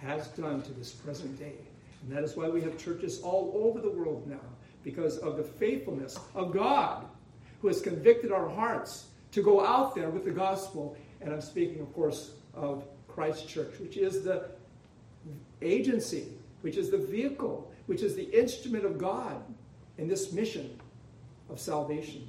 has 0.02 0.28
done 0.28 0.62
to 0.62 0.72
this 0.72 0.90
present 0.90 1.38
day. 1.38 1.54
And 2.02 2.16
that 2.16 2.24
is 2.24 2.36
why 2.36 2.48
we 2.48 2.60
have 2.62 2.76
churches 2.76 3.20
all 3.20 3.52
over 3.54 3.80
the 3.80 3.90
world 3.90 4.26
now, 4.26 4.40
because 4.82 5.18
of 5.18 5.36
the 5.36 5.44
faithfulness 5.44 6.18
of 6.34 6.52
God, 6.52 7.06
who 7.60 7.68
has 7.68 7.80
convicted 7.80 8.32
our 8.32 8.48
hearts 8.48 9.06
to 9.30 9.42
go 9.42 9.64
out 9.64 9.94
there 9.94 10.10
with 10.10 10.24
the 10.24 10.30
gospel. 10.30 10.96
And 11.20 11.32
I'm 11.32 11.40
speaking, 11.40 11.80
of 11.80 11.92
course, 11.94 12.32
of 12.54 12.84
Christ 13.06 13.48
Church, 13.48 13.78
which 13.78 13.96
is 13.96 14.24
the 14.24 14.50
agency, 15.60 16.26
which 16.62 16.76
is 16.76 16.90
the 16.90 16.98
vehicle, 16.98 17.70
which 17.86 18.02
is 18.02 18.16
the 18.16 18.28
instrument 18.36 18.84
of 18.84 18.98
God 18.98 19.42
in 19.98 20.08
this 20.08 20.32
mission 20.32 20.78
of 21.48 21.60
salvation. 21.60 22.28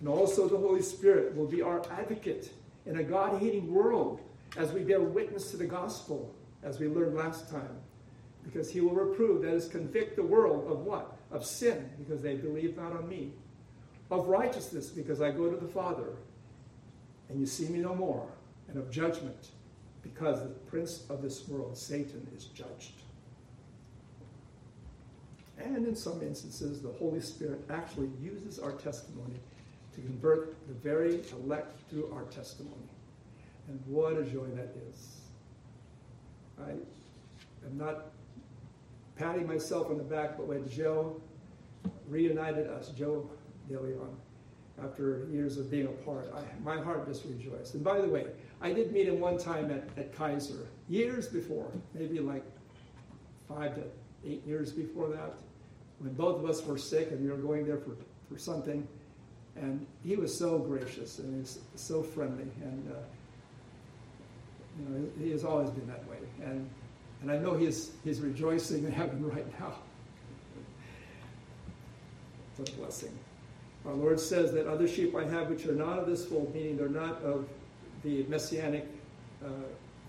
And 0.00 0.08
also, 0.08 0.48
the 0.48 0.56
Holy 0.56 0.82
Spirit 0.82 1.36
will 1.36 1.46
be 1.46 1.62
our 1.62 1.80
advocate 1.92 2.50
in 2.84 2.98
a 2.98 3.02
God 3.02 3.40
hating 3.40 3.72
world 3.72 4.20
as 4.56 4.72
we 4.72 4.80
bear 4.80 5.00
witness 5.00 5.50
to 5.52 5.56
the 5.56 5.66
gospel, 5.66 6.34
as 6.62 6.80
we 6.80 6.88
learned 6.88 7.14
last 7.16 7.50
time. 7.50 7.80
because 8.46 8.70
he 8.70 8.80
will 8.80 8.94
reprove, 8.94 9.42
that 9.42 9.54
is, 9.54 9.66
convict 9.68 10.16
the 10.16 10.22
world 10.22 10.70
of 10.70 10.80
what? 10.80 11.16
Of 11.32 11.44
sin, 11.44 11.90
because 11.98 12.22
they 12.22 12.36
believe 12.36 12.76
not 12.76 12.92
on 12.92 13.08
me. 13.08 13.32
Of 14.10 14.28
righteousness, 14.28 14.88
because 14.88 15.20
I 15.20 15.32
go 15.32 15.50
to 15.50 15.56
the 15.56 15.66
Father, 15.66 16.14
and 17.28 17.40
you 17.40 17.46
see 17.46 17.68
me 17.68 17.80
no 17.80 17.94
more. 17.94 18.26
And 18.68 18.78
of 18.78 18.90
judgment, 18.90 19.50
because 20.02 20.40
the 20.40 20.48
prince 20.48 21.04
of 21.10 21.22
this 21.22 21.48
world, 21.48 21.76
Satan, 21.76 22.26
is 22.36 22.44
judged. 22.44 22.92
And 25.58 25.86
in 25.86 25.96
some 25.96 26.22
instances, 26.22 26.82
the 26.82 26.92
Holy 26.92 27.20
Spirit 27.20 27.60
actually 27.70 28.10
uses 28.20 28.58
our 28.58 28.72
testimony 28.72 29.40
to 29.94 30.00
convert 30.02 30.54
the 30.68 30.74
very 30.74 31.22
elect 31.32 31.80
through 31.90 32.12
our 32.14 32.24
testimony. 32.24 32.74
And 33.68 33.80
what 33.86 34.12
a 34.12 34.22
joy 34.22 34.46
that 34.54 34.76
is. 34.88 35.15
I 36.64 36.70
am 36.70 37.76
not 37.76 38.06
patting 39.16 39.46
myself 39.46 39.90
on 39.90 39.98
the 39.98 40.04
back, 40.04 40.36
but 40.36 40.46
when 40.46 40.68
Joe 40.68 41.20
reunited 42.08 42.66
us, 42.68 42.88
Joe 42.90 43.28
DeLeon, 43.70 44.14
after 44.82 45.26
years 45.30 45.56
of 45.56 45.70
being 45.70 45.86
apart, 45.86 46.32
I, 46.34 46.42
my 46.62 46.80
heart 46.82 47.06
just 47.06 47.24
rejoiced. 47.24 47.74
And 47.74 47.82
by 47.82 48.00
the 48.00 48.08
way, 48.08 48.26
I 48.60 48.72
did 48.72 48.92
meet 48.92 49.08
him 49.08 49.20
one 49.20 49.38
time 49.38 49.70
at, 49.70 49.88
at 49.96 50.14
Kaiser, 50.14 50.66
years 50.88 51.28
before, 51.28 51.70
maybe 51.94 52.18
like 52.20 52.44
five 53.48 53.74
to 53.74 53.82
eight 54.26 54.46
years 54.46 54.72
before 54.72 55.08
that, 55.08 55.34
when 55.98 56.12
both 56.12 56.42
of 56.42 56.48
us 56.48 56.64
were 56.64 56.76
sick 56.76 57.10
and 57.10 57.22
we 57.22 57.30
were 57.30 57.38
going 57.38 57.66
there 57.66 57.78
for, 57.78 57.96
for 58.30 58.38
something. 58.38 58.86
And 59.56 59.86
he 60.04 60.16
was 60.16 60.36
so 60.36 60.58
gracious 60.58 61.18
and 61.18 61.32
he 61.32 61.40
was 61.40 61.58
so 61.74 62.02
friendly. 62.02 62.48
And, 62.62 62.92
uh, 62.92 62.96
you 64.78 64.88
know, 64.88 65.08
he 65.18 65.30
has 65.30 65.44
always 65.44 65.70
been 65.70 65.86
that 65.86 66.06
way. 66.08 66.18
And, 66.44 66.68
and 67.22 67.30
I 67.30 67.38
know 67.38 67.54
he's, 67.54 67.92
he's 68.04 68.20
rejoicing 68.20 68.84
in 68.84 68.92
heaven 68.92 69.26
right 69.28 69.60
now. 69.60 69.74
It's 72.58 72.70
a 72.70 72.76
blessing. 72.76 73.16
Our 73.86 73.94
Lord 73.94 74.18
says 74.18 74.52
that 74.52 74.66
other 74.66 74.88
sheep 74.88 75.14
I 75.14 75.24
have 75.24 75.48
which 75.48 75.66
are 75.66 75.74
not 75.74 75.98
of 75.98 76.06
this 76.06 76.24
fold, 76.24 76.54
meaning 76.54 76.76
they're 76.76 76.88
not 76.88 77.22
of 77.22 77.48
the 78.02 78.24
messianic 78.24 78.86
uh, 79.44 79.48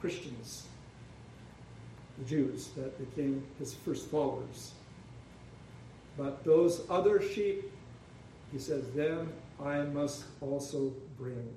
Christians, 0.02 0.64
the 2.18 2.26
Jews 2.26 2.70
that 2.78 2.98
became 2.98 3.44
his 3.60 3.74
first 3.74 4.10
followers. 4.10 4.72
But 6.18 6.44
those 6.44 6.82
other 6.90 7.22
sheep, 7.22 7.72
he 8.52 8.58
says, 8.60 8.90
them 8.92 9.32
I 9.64 9.82
must 9.82 10.24
also 10.42 10.94
bring. 11.18 11.48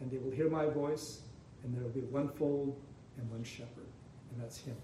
And 0.00 0.10
they 0.10 0.18
will 0.18 0.32
hear 0.32 0.48
my 0.48 0.66
voice, 0.66 1.20
and 1.64 1.74
there 1.74 1.82
will 1.82 1.90
be 1.90 2.00
one 2.00 2.28
fold 2.28 2.80
and 3.18 3.30
one 3.30 3.44
shepherd, 3.44 3.86
and 4.30 4.42
that's 4.42 4.58
him. 4.58 4.76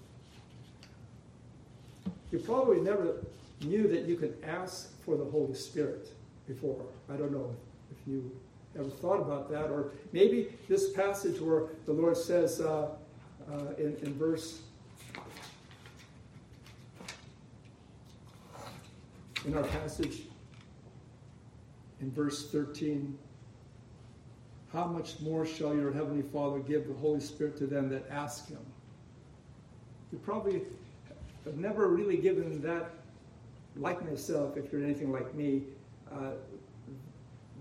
You 2.30 2.38
probably 2.38 2.80
never 2.80 3.24
knew 3.62 3.88
that 3.88 4.02
you 4.02 4.16
could 4.16 4.36
ask 4.44 4.90
for 5.04 5.16
the 5.16 5.24
Holy 5.24 5.54
Spirit 5.54 6.08
before. 6.46 6.84
I 7.12 7.16
don't 7.16 7.32
know 7.32 7.54
if 7.90 8.08
you 8.08 8.30
ever 8.76 8.88
thought 8.88 9.20
about 9.20 9.50
that, 9.50 9.70
or 9.70 9.92
maybe 10.12 10.48
this 10.68 10.92
passage 10.92 11.40
where 11.40 11.64
the 11.86 11.92
Lord 11.92 12.16
says 12.16 12.60
uh, 12.60 12.88
uh, 13.50 13.58
in, 13.78 13.96
in 14.02 14.14
verse 14.14 14.62
in 19.46 19.54
our 19.54 19.62
passage 19.64 20.22
in 22.00 22.10
verse 22.12 22.50
13 22.50 23.16
how 24.74 24.84
much 24.84 25.20
more 25.20 25.46
shall 25.46 25.74
your 25.74 25.92
heavenly 25.92 26.22
father 26.22 26.58
give 26.58 26.86
the 26.86 26.94
holy 26.94 27.20
spirit 27.20 27.56
to 27.56 27.66
them 27.66 27.88
that 27.88 28.04
ask 28.10 28.48
him 28.48 28.58
you 30.12 30.18
probably 30.18 30.62
have 31.44 31.56
never 31.56 31.88
really 31.88 32.16
given 32.16 32.60
that 32.60 32.90
like 33.76 34.04
myself 34.08 34.56
if 34.56 34.70
you're 34.72 34.84
anything 34.84 35.10
like 35.10 35.34
me 35.34 35.62
uh, 36.12 36.32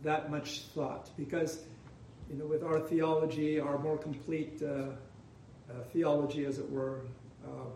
that 0.03 0.29
much 0.29 0.63
thought 0.75 1.09
because 1.17 1.63
you 2.29 2.35
know 2.35 2.45
with 2.45 2.63
our 2.63 2.79
theology 2.79 3.59
our 3.59 3.77
more 3.77 3.97
complete 3.97 4.61
uh, 4.61 4.67
uh, 4.67 5.83
theology 5.93 6.45
as 6.45 6.59
it 6.59 6.69
were 6.69 7.01
uh, 7.45 7.69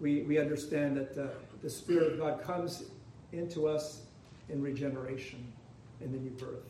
we, 0.00 0.22
we 0.22 0.38
understand 0.38 0.96
that 0.96 1.16
uh, 1.16 1.28
the 1.62 1.70
spirit 1.70 2.12
of 2.12 2.18
god 2.18 2.42
comes 2.42 2.84
into 3.32 3.66
us 3.66 4.02
in 4.48 4.62
regeneration, 4.62 5.52
in 6.00 6.12
the 6.12 6.18
new 6.18 6.30
birth. 6.30 6.69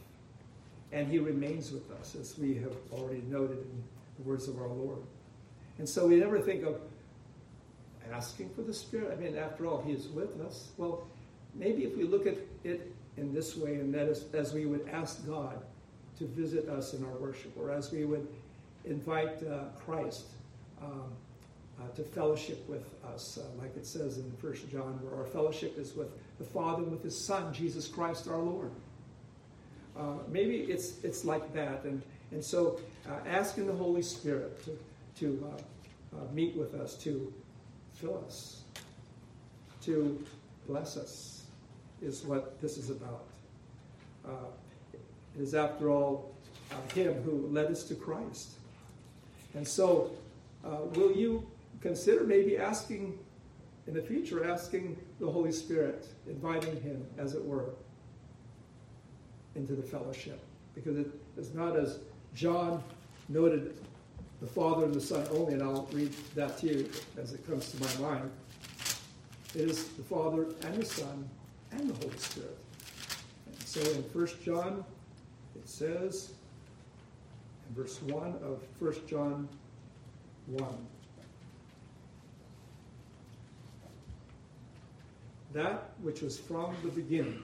And 0.93 1.09
he 1.09 1.19
remains 1.19 1.71
with 1.71 1.91
us, 1.93 2.17
as 2.17 2.37
we 2.39 2.55
have 2.57 2.75
already 2.93 3.23
noted 3.29 3.59
in 3.59 3.85
the 4.19 4.29
words 4.29 4.49
of 4.49 4.59
our 4.59 4.69
Lord. 4.69 4.99
And 5.79 5.89
so 5.89 6.07
we 6.07 6.17
never 6.17 6.41
think 6.41 6.65
of 6.65 6.81
asking 8.13 8.51
for 8.51 8.63
the 8.63 8.75
Spirit. 8.75 9.17
I 9.17 9.21
mean, 9.21 9.37
after 9.37 9.67
all, 9.67 9.83
he 9.83 9.93
is 9.93 10.09
with 10.09 10.41
us. 10.41 10.71
Well, 10.77 11.07
maybe 11.55 11.85
if 11.85 11.97
we 11.97 12.05
look 12.05 12.27
at 12.27 12.37
it 12.65 12.93
in 13.17 13.33
this 13.33 13.57
way, 13.57 13.77
and 13.77 13.95
that 13.95 14.09
is 14.09 14.25
as 14.35 14.53
we 14.53 14.67
would 14.67 14.89
ask 14.89 15.27
God 15.27 15.63
to 16.19 16.27
visit 16.27 16.69
us 16.69 16.93
in 16.93 17.05
our 17.05 17.17
worship, 17.19 17.57
or 17.57 17.71
as 17.71 17.93
we 17.93 18.05
would 18.05 18.27
invite 18.85 19.43
uh, 19.43 19.65
Christ 19.85 20.27
um, 20.83 21.13
uh, 21.81 21.89
to 21.95 22.03
fellowship 22.03 22.69
with 22.69 22.95
us, 23.15 23.39
uh, 23.39 23.61
like 23.61 23.77
it 23.77 23.87
says 23.87 24.19
in 24.19 24.31
First 24.33 24.69
John, 24.71 24.99
where 25.03 25.19
our 25.19 25.27
fellowship 25.27 25.79
is 25.79 25.95
with 25.95 26.09
the 26.39 26.45
Father 26.45 26.83
and 26.83 26.93
with 26.93 27.03
His 27.03 27.25
Son, 27.25 27.53
Jesus 27.53 27.87
Christ 27.87 28.29
our 28.29 28.39
Lord. 28.39 28.71
Uh, 30.01 30.15
maybe 30.29 30.57
it's 30.57 31.05
it's 31.05 31.27
like 31.27 31.53
that, 31.53 31.85
and 31.85 32.01
and 32.33 32.43
so 32.43 32.81
uh, 33.07 33.29
asking 33.29 33.67
the 33.67 33.73
Holy 33.73 34.01
Spirit 34.01 34.65
to 34.65 34.79
to 35.19 35.53
uh, 35.53 36.17
uh, 36.17 36.33
meet 36.33 36.57
with 36.57 36.75
us, 36.75 36.95
to 36.95 37.31
fill 37.93 38.23
us, 38.27 38.63
to 39.83 40.25
bless 40.67 40.97
us, 40.97 41.43
is 42.01 42.25
what 42.25 42.59
this 42.63 42.79
is 42.79 42.89
about. 42.89 43.27
it 44.95 45.41
is, 45.41 45.55
after 45.55 45.91
all, 45.91 46.35
Him 46.95 47.13
who 47.23 47.49
led 47.49 47.71
us 47.71 47.85
to 47.85 47.95
Christ, 47.95 48.53
and 49.55 49.67
so. 49.67 50.11
will 50.95 51.13
you 51.17 51.43
consider 51.81 52.23
maybe 52.25 52.59
asking 52.59 53.19
in 53.87 53.95
the 53.95 54.03
future, 54.03 54.45
asking 54.45 54.97
the 55.19 55.31
Holy 55.31 55.53
Spirit, 55.53 56.07
inviting 56.27 56.81
Him, 56.83 57.05
as 57.19 57.35
it 57.35 57.43
were, 57.43 57.71
into 59.55 59.75
the 59.75 59.83
fellowship. 59.83 60.41
Because 60.75 60.97
it 60.97 61.11
is 61.37 61.55
not 61.55 61.77
as 61.77 61.99
John 62.35 62.83
noted 63.29 63.77
the 64.41 64.47
Father 64.47 64.85
and 64.85 64.95
the 64.95 65.01
Son 65.01 65.27
only, 65.33 65.55
and 65.55 65.63
I'll 65.63 65.89
read 65.93 66.13
that 66.35 66.57
to 66.59 66.67
you 66.67 66.91
as 67.21 67.33
it 67.33 67.47
comes 67.47 67.71
to 67.73 68.03
my 68.03 68.09
mind. 68.09 68.31
It 69.55 69.63
is 69.63 69.89
the 69.89 70.03
Father 70.03 70.47
and 70.63 70.75
the 70.77 70.87
Son 70.87 71.29
and 71.73 71.91
the 71.91 71.95
Holy 71.95 72.17
Spirit. 72.17 72.57
And 73.47 73.61
so 73.63 73.81
in 73.91 74.03
1 74.03 74.29
John, 74.45 74.85
it 75.57 75.69
says, 75.69 76.33
in 77.69 77.75
verse 77.75 78.01
1 78.03 78.35
of 78.43 78.63
1 78.79 78.95
John 79.07 79.49
1, 80.47 80.87
that 85.53 85.91
which 86.01 86.23
was 86.23 86.39
from 86.39 86.75
the 86.83 86.91
beginning, 86.91 87.43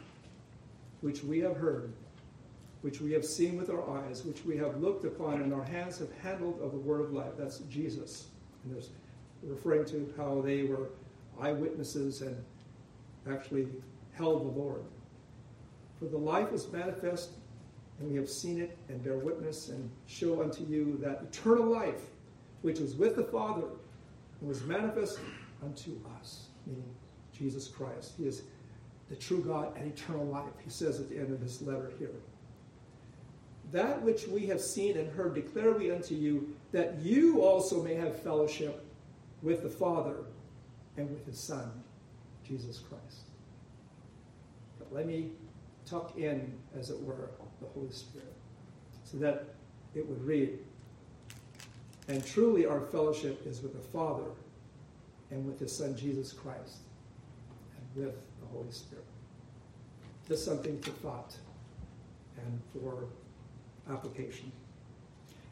which 1.07 1.23
we 1.23 1.39
have 1.39 1.57
heard, 1.57 1.93
which 2.83 3.01
we 3.01 3.13
have 3.13 3.25
seen 3.25 3.57
with 3.57 3.71
our 3.71 3.89
eyes, 3.99 4.25
which 4.25 4.45
we 4.45 4.57
have 4.57 4.79
looked 4.79 5.05
upon, 5.05 5.41
and 5.41 5.55
our 5.55 5.63
hands 5.63 6.01
have 6.01 6.11
handled 6.21 6.61
of 6.61 6.73
the 6.73 6.79
word 6.79 7.01
of 7.01 7.13
life. 7.13 7.31
That's 7.39 7.59
Jesus. 7.71 8.27
And 8.65 8.75
there's 8.75 8.91
referring 9.45 9.85
to 9.85 10.13
how 10.17 10.41
they 10.41 10.65
were 10.65 10.89
eyewitnesses 11.41 12.23
and 12.23 12.37
actually 13.31 13.69
held 14.15 14.47
the 14.47 14.59
Lord. 14.59 14.83
For 16.01 16.07
the 16.07 16.19
life 16.19 16.53
is 16.53 16.73
manifest, 16.73 17.31
and 18.01 18.11
we 18.11 18.17
have 18.17 18.29
seen 18.29 18.61
it, 18.61 18.77
and 18.89 19.01
bear 19.05 19.17
witness, 19.17 19.69
and 19.69 19.89
show 20.09 20.43
unto 20.43 20.65
you 20.65 20.99
that 21.05 21.23
eternal 21.23 21.67
life, 21.67 22.03
which 22.63 22.81
was 22.81 22.97
with 22.97 23.15
the 23.15 23.23
Father, 23.23 23.69
and 24.41 24.49
was 24.49 24.65
manifest 24.65 25.21
unto 25.63 26.01
us, 26.19 26.49
meaning 26.67 26.93
Jesus 27.33 27.69
Christ. 27.69 28.15
He 28.19 28.27
is 28.27 28.43
the 29.09 29.17
true 29.17 29.41
God 29.41 29.77
and 29.77 29.93
eternal 29.93 30.27
life, 30.27 30.53
he 30.65 30.71
says 30.71 30.99
at 31.01 31.09
the 31.09 31.17
end 31.17 31.33
of 31.33 31.41
this 31.41 31.63
letter 31.63 31.93
here. 31.99 32.11
That 33.73 34.03
which 34.03 34.27
we 34.29 34.47
have 34.47 34.61
seen 34.61 34.97
and 34.97 35.11
heard 35.11 35.35
declare 35.35 35.73
we 35.73 35.91
unto 35.91 36.15
you, 36.15 36.55
that 36.73 37.01
you 37.01 37.43
also 37.43 37.83
may 37.83 37.95
have 37.95 38.21
fellowship 38.23 38.85
with 39.43 39.63
the 39.63 39.69
Father 39.69 40.19
and 40.97 41.11
with 41.11 41.25
his 41.27 41.39
Son, 41.39 41.71
Jesus 42.47 42.79
Christ. 42.79 43.31
But 44.79 44.93
let 44.93 45.07
me 45.07 45.31
tuck 45.85 46.17
in, 46.17 46.53
as 46.79 46.91
it 46.91 47.01
were, 47.01 47.31
the 47.61 47.67
Holy 47.67 47.91
Spirit, 47.91 48.33
so 49.05 49.19
that 49.19 49.47
it 49.95 50.07
would 50.07 50.25
read, 50.25 50.59
and 52.09 52.25
truly 52.25 52.67
our 52.67 52.81
fellowship 52.81 53.47
is 53.47 53.63
with 53.63 53.73
the 53.73 53.89
Father 53.89 54.31
and 55.31 55.45
with 55.47 55.59
his 55.59 55.73
Son, 55.77 55.97
Jesus 55.97 56.33
Christ 56.33 56.79
and 57.77 58.05
with 58.05 58.15
Holy 58.57 58.71
Spirit. 58.71 59.05
Just 60.29 60.45
something 60.45 60.81
for 60.81 60.91
thought 60.91 61.35
and 62.39 62.61
for 62.73 63.05
application. 63.93 64.51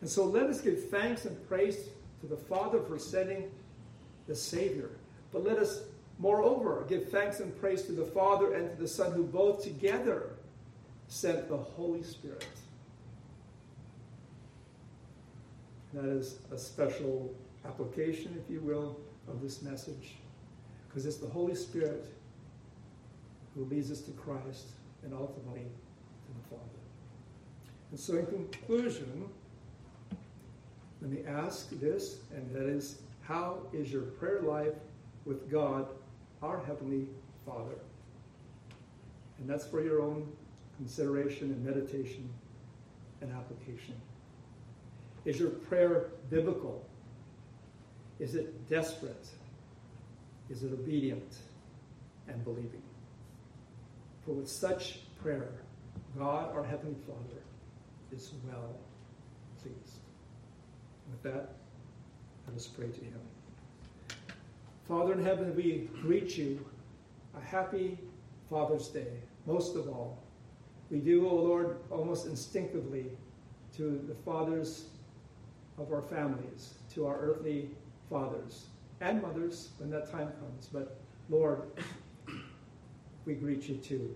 And 0.00 0.08
so 0.08 0.24
let 0.24 0.44
us 0.44 0.60
give 0.60 0.88
thanks 0.88 1.24
and 1.24 1.48
praise 1.48 1.88
to 2.20 2.26
the 2.26 2.36
Father 2.36 2.80
for 2.80 2.98
sending 2.98 3.50
the 4.26 4.34
Savior. 4.34 4.90
But 5.32 5.44
let 5.44 5.58
us, 5.58 5.82
moreover, 6.18 6.84
give 6.88 7.10
thanks 7.10 7.40
and 7.40 7.58
praise 7.60 7.82
to 7.82 7.92
the 7.92 8.04
Father 8.04 8.54
and 8.54 8.70
to 8.70 8.76
the 8.82 8.88
Son, 8.88 9.12
who 9.12 9.24
both 9.24 9.62
together 9.62 10.30
sent 11.08 11.48
the 11.48 11.56
Holy 11.56 12.02
Spirit. 12.02 12.46
That 15.92 16.06
is 16.06 16.38
a 16.52 16.58
special 16.58 17.32
application, 17.64 18.36
if 18.42 18.50
you 18.50 18.60
will, 18.60 18.98
of 19.28 19.40
this 19.40 19.62
message. 19.62 20.14
Because 20.88 21.06
it's 21.06 21.18
the 21.18 21.28
Holy 21.28 21.54
Spirit 21.54 22.13
who 23.54 23.64
leads 23.64 23.90
us 23.90 24.00
to 24.02 24.10
Christ 24.12 24.66
and 25.02 25.12
ultimately 25.12 25.62
to 25.62 26.32
the 26.32 26.48
Father. 26.48 26.62
And 27.90 28.00
so, 28.00 28.16
in 28.16 28.26
conclusion, 28.26 29.28
let 31.00 31.10
me 31.10 31.20
ask 31.28 31.68
this, 31.80 32.18
and 32.34 32.50
that 32.54 32.66
is 32.66 33.02
how 33.22 33.58
is 33.72 33.92
your 33.92 34.02
prayer 34.02 34.40
life 34.40 34.74
with 35.24 35.50
God, 35.50 35.86
our 36.42 36.62
Heavenly 36.64 37.06
Father? 37.46 37.76
And 39.38 39.48
that's 39.48 39.66
for 39.66 39.82
your 39.82 40.00
own 40.00 40.30
consideration 40.76 41.50
and 41.50 41.64
meditation 41.64 42.28
and 43.20 43.32
application. 43.32 43.94
Is 45.24 45.38
your 45.38 45.50
prayer 45.50 46.06
biblical? 46.30 46.84
Is 48.18 48.34
it 48.34 48.68
desperate? 48.68 49.26
Is 50.50 50.62
it 50.62 50.72
obedient 50.72 51.36
and 52.28 52.44
believing? 52.44 52.83
For 54.24 54.32
with 54.32 54.48
such 54.48 55.00
prayer, 55.20 55.52
God, 56.18 56.54
our 56.54 56.64
Heavenly 56.64 56.96
Father, 57.06 57.42
is 58.12 58.32
well 58.46 58.76
pleased. 59.60 59.98
With 61.10 61.22
that, 61.24 61.54
let 62.46 62.56
us 62.56 62.66
pray 62.66 62.86
to 62.86 63.00
Him. 63.00 63.20
Father 64.88 65.12
in 65.12 65.24
heaven, 65.24 65.54
we 65.54 65.88
greet 66.02 66.38
you 66.38 66.64
a 67.36 67.40
happy 67.40 67.98
Father's 68.48 68.88
Day. 68.88 69.20
Most 69.46 69.76
of 69.76 69.88
all, 69.88 70.22
we 70.90 70.98
do, 70.98 71.26
O 71.26 71.30
oh 71.30 71.36
Lord, 71.36 71.78
almost 71.90 72.26
instinctively 72.26 73.06
to 73.76 74.02
the 74.06 74.14
fathers 74.14 74.86
of 75.78 75.92
our 75.92 76.02
families, 76.02 76.74
to 76.94 77.06
our 77.06 77.18
earthly 77.18 77.70
fathers 78.08 78.66
and 79.00 79.20
mothers 79.20 79.70
when 79.78 79.90
that 79.90 80.10
time 80.10 80.32
comes. 80.40 80.68
But 80.72 80.98
Lord, 81.28 81.62
we 83.26 83.34
greet 83.34 83.68
you 83.68 83.76
too. 83.76 84.14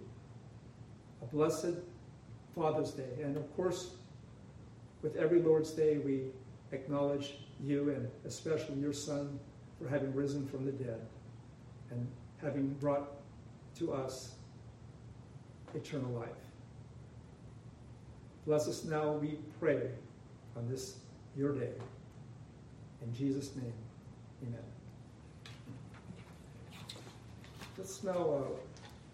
A 1.22 1.26
blessed 1.26 1.76
Father's 2.54 2.90
Day. 2.92 3.22
And 3.22 3.36
of 3.36 3.54
course, 3.56 3.94
with 5.02 5.16
every 5.16 5.40
Lord's 5.40 5.70
Day, 5.70 5.98
we 5.98 6.26
acknowledge 6.72 7.38
you 7.60 7.90
and 7.90 8.08
especially 8.26 8.76
your 8.76 8.92
Son 8.92 9.38
for 9.80 9.88
having 9.88 10.14
risen 10.14 10.46
from 10.46 10.64
the 10.64 10.72
dead 10.72 11.00
and 11.90 12.06
having 12.42 12.68
brought 12.74 13.08
to 13.76 13.92
us 13.92 14.34
eternal 15.74 16.10
life. 16.10 16.28
Bless 18.46 18.66
us 18.66 18.84
now, 18.84 19.12
we 19.12 19.38
pray, 19.60 19.90
on 20.56 20.68
this 20.68 20.98
your 21.36 21.54
day. 21.54 21.72
In 23.02 23.14
Jesus' 23.14 23.54
name, 23.54 23.72
amen. 24.42 24.60
Let's 27.76 28.02
now. 28.02 28.12
Uh, 28.12 28.67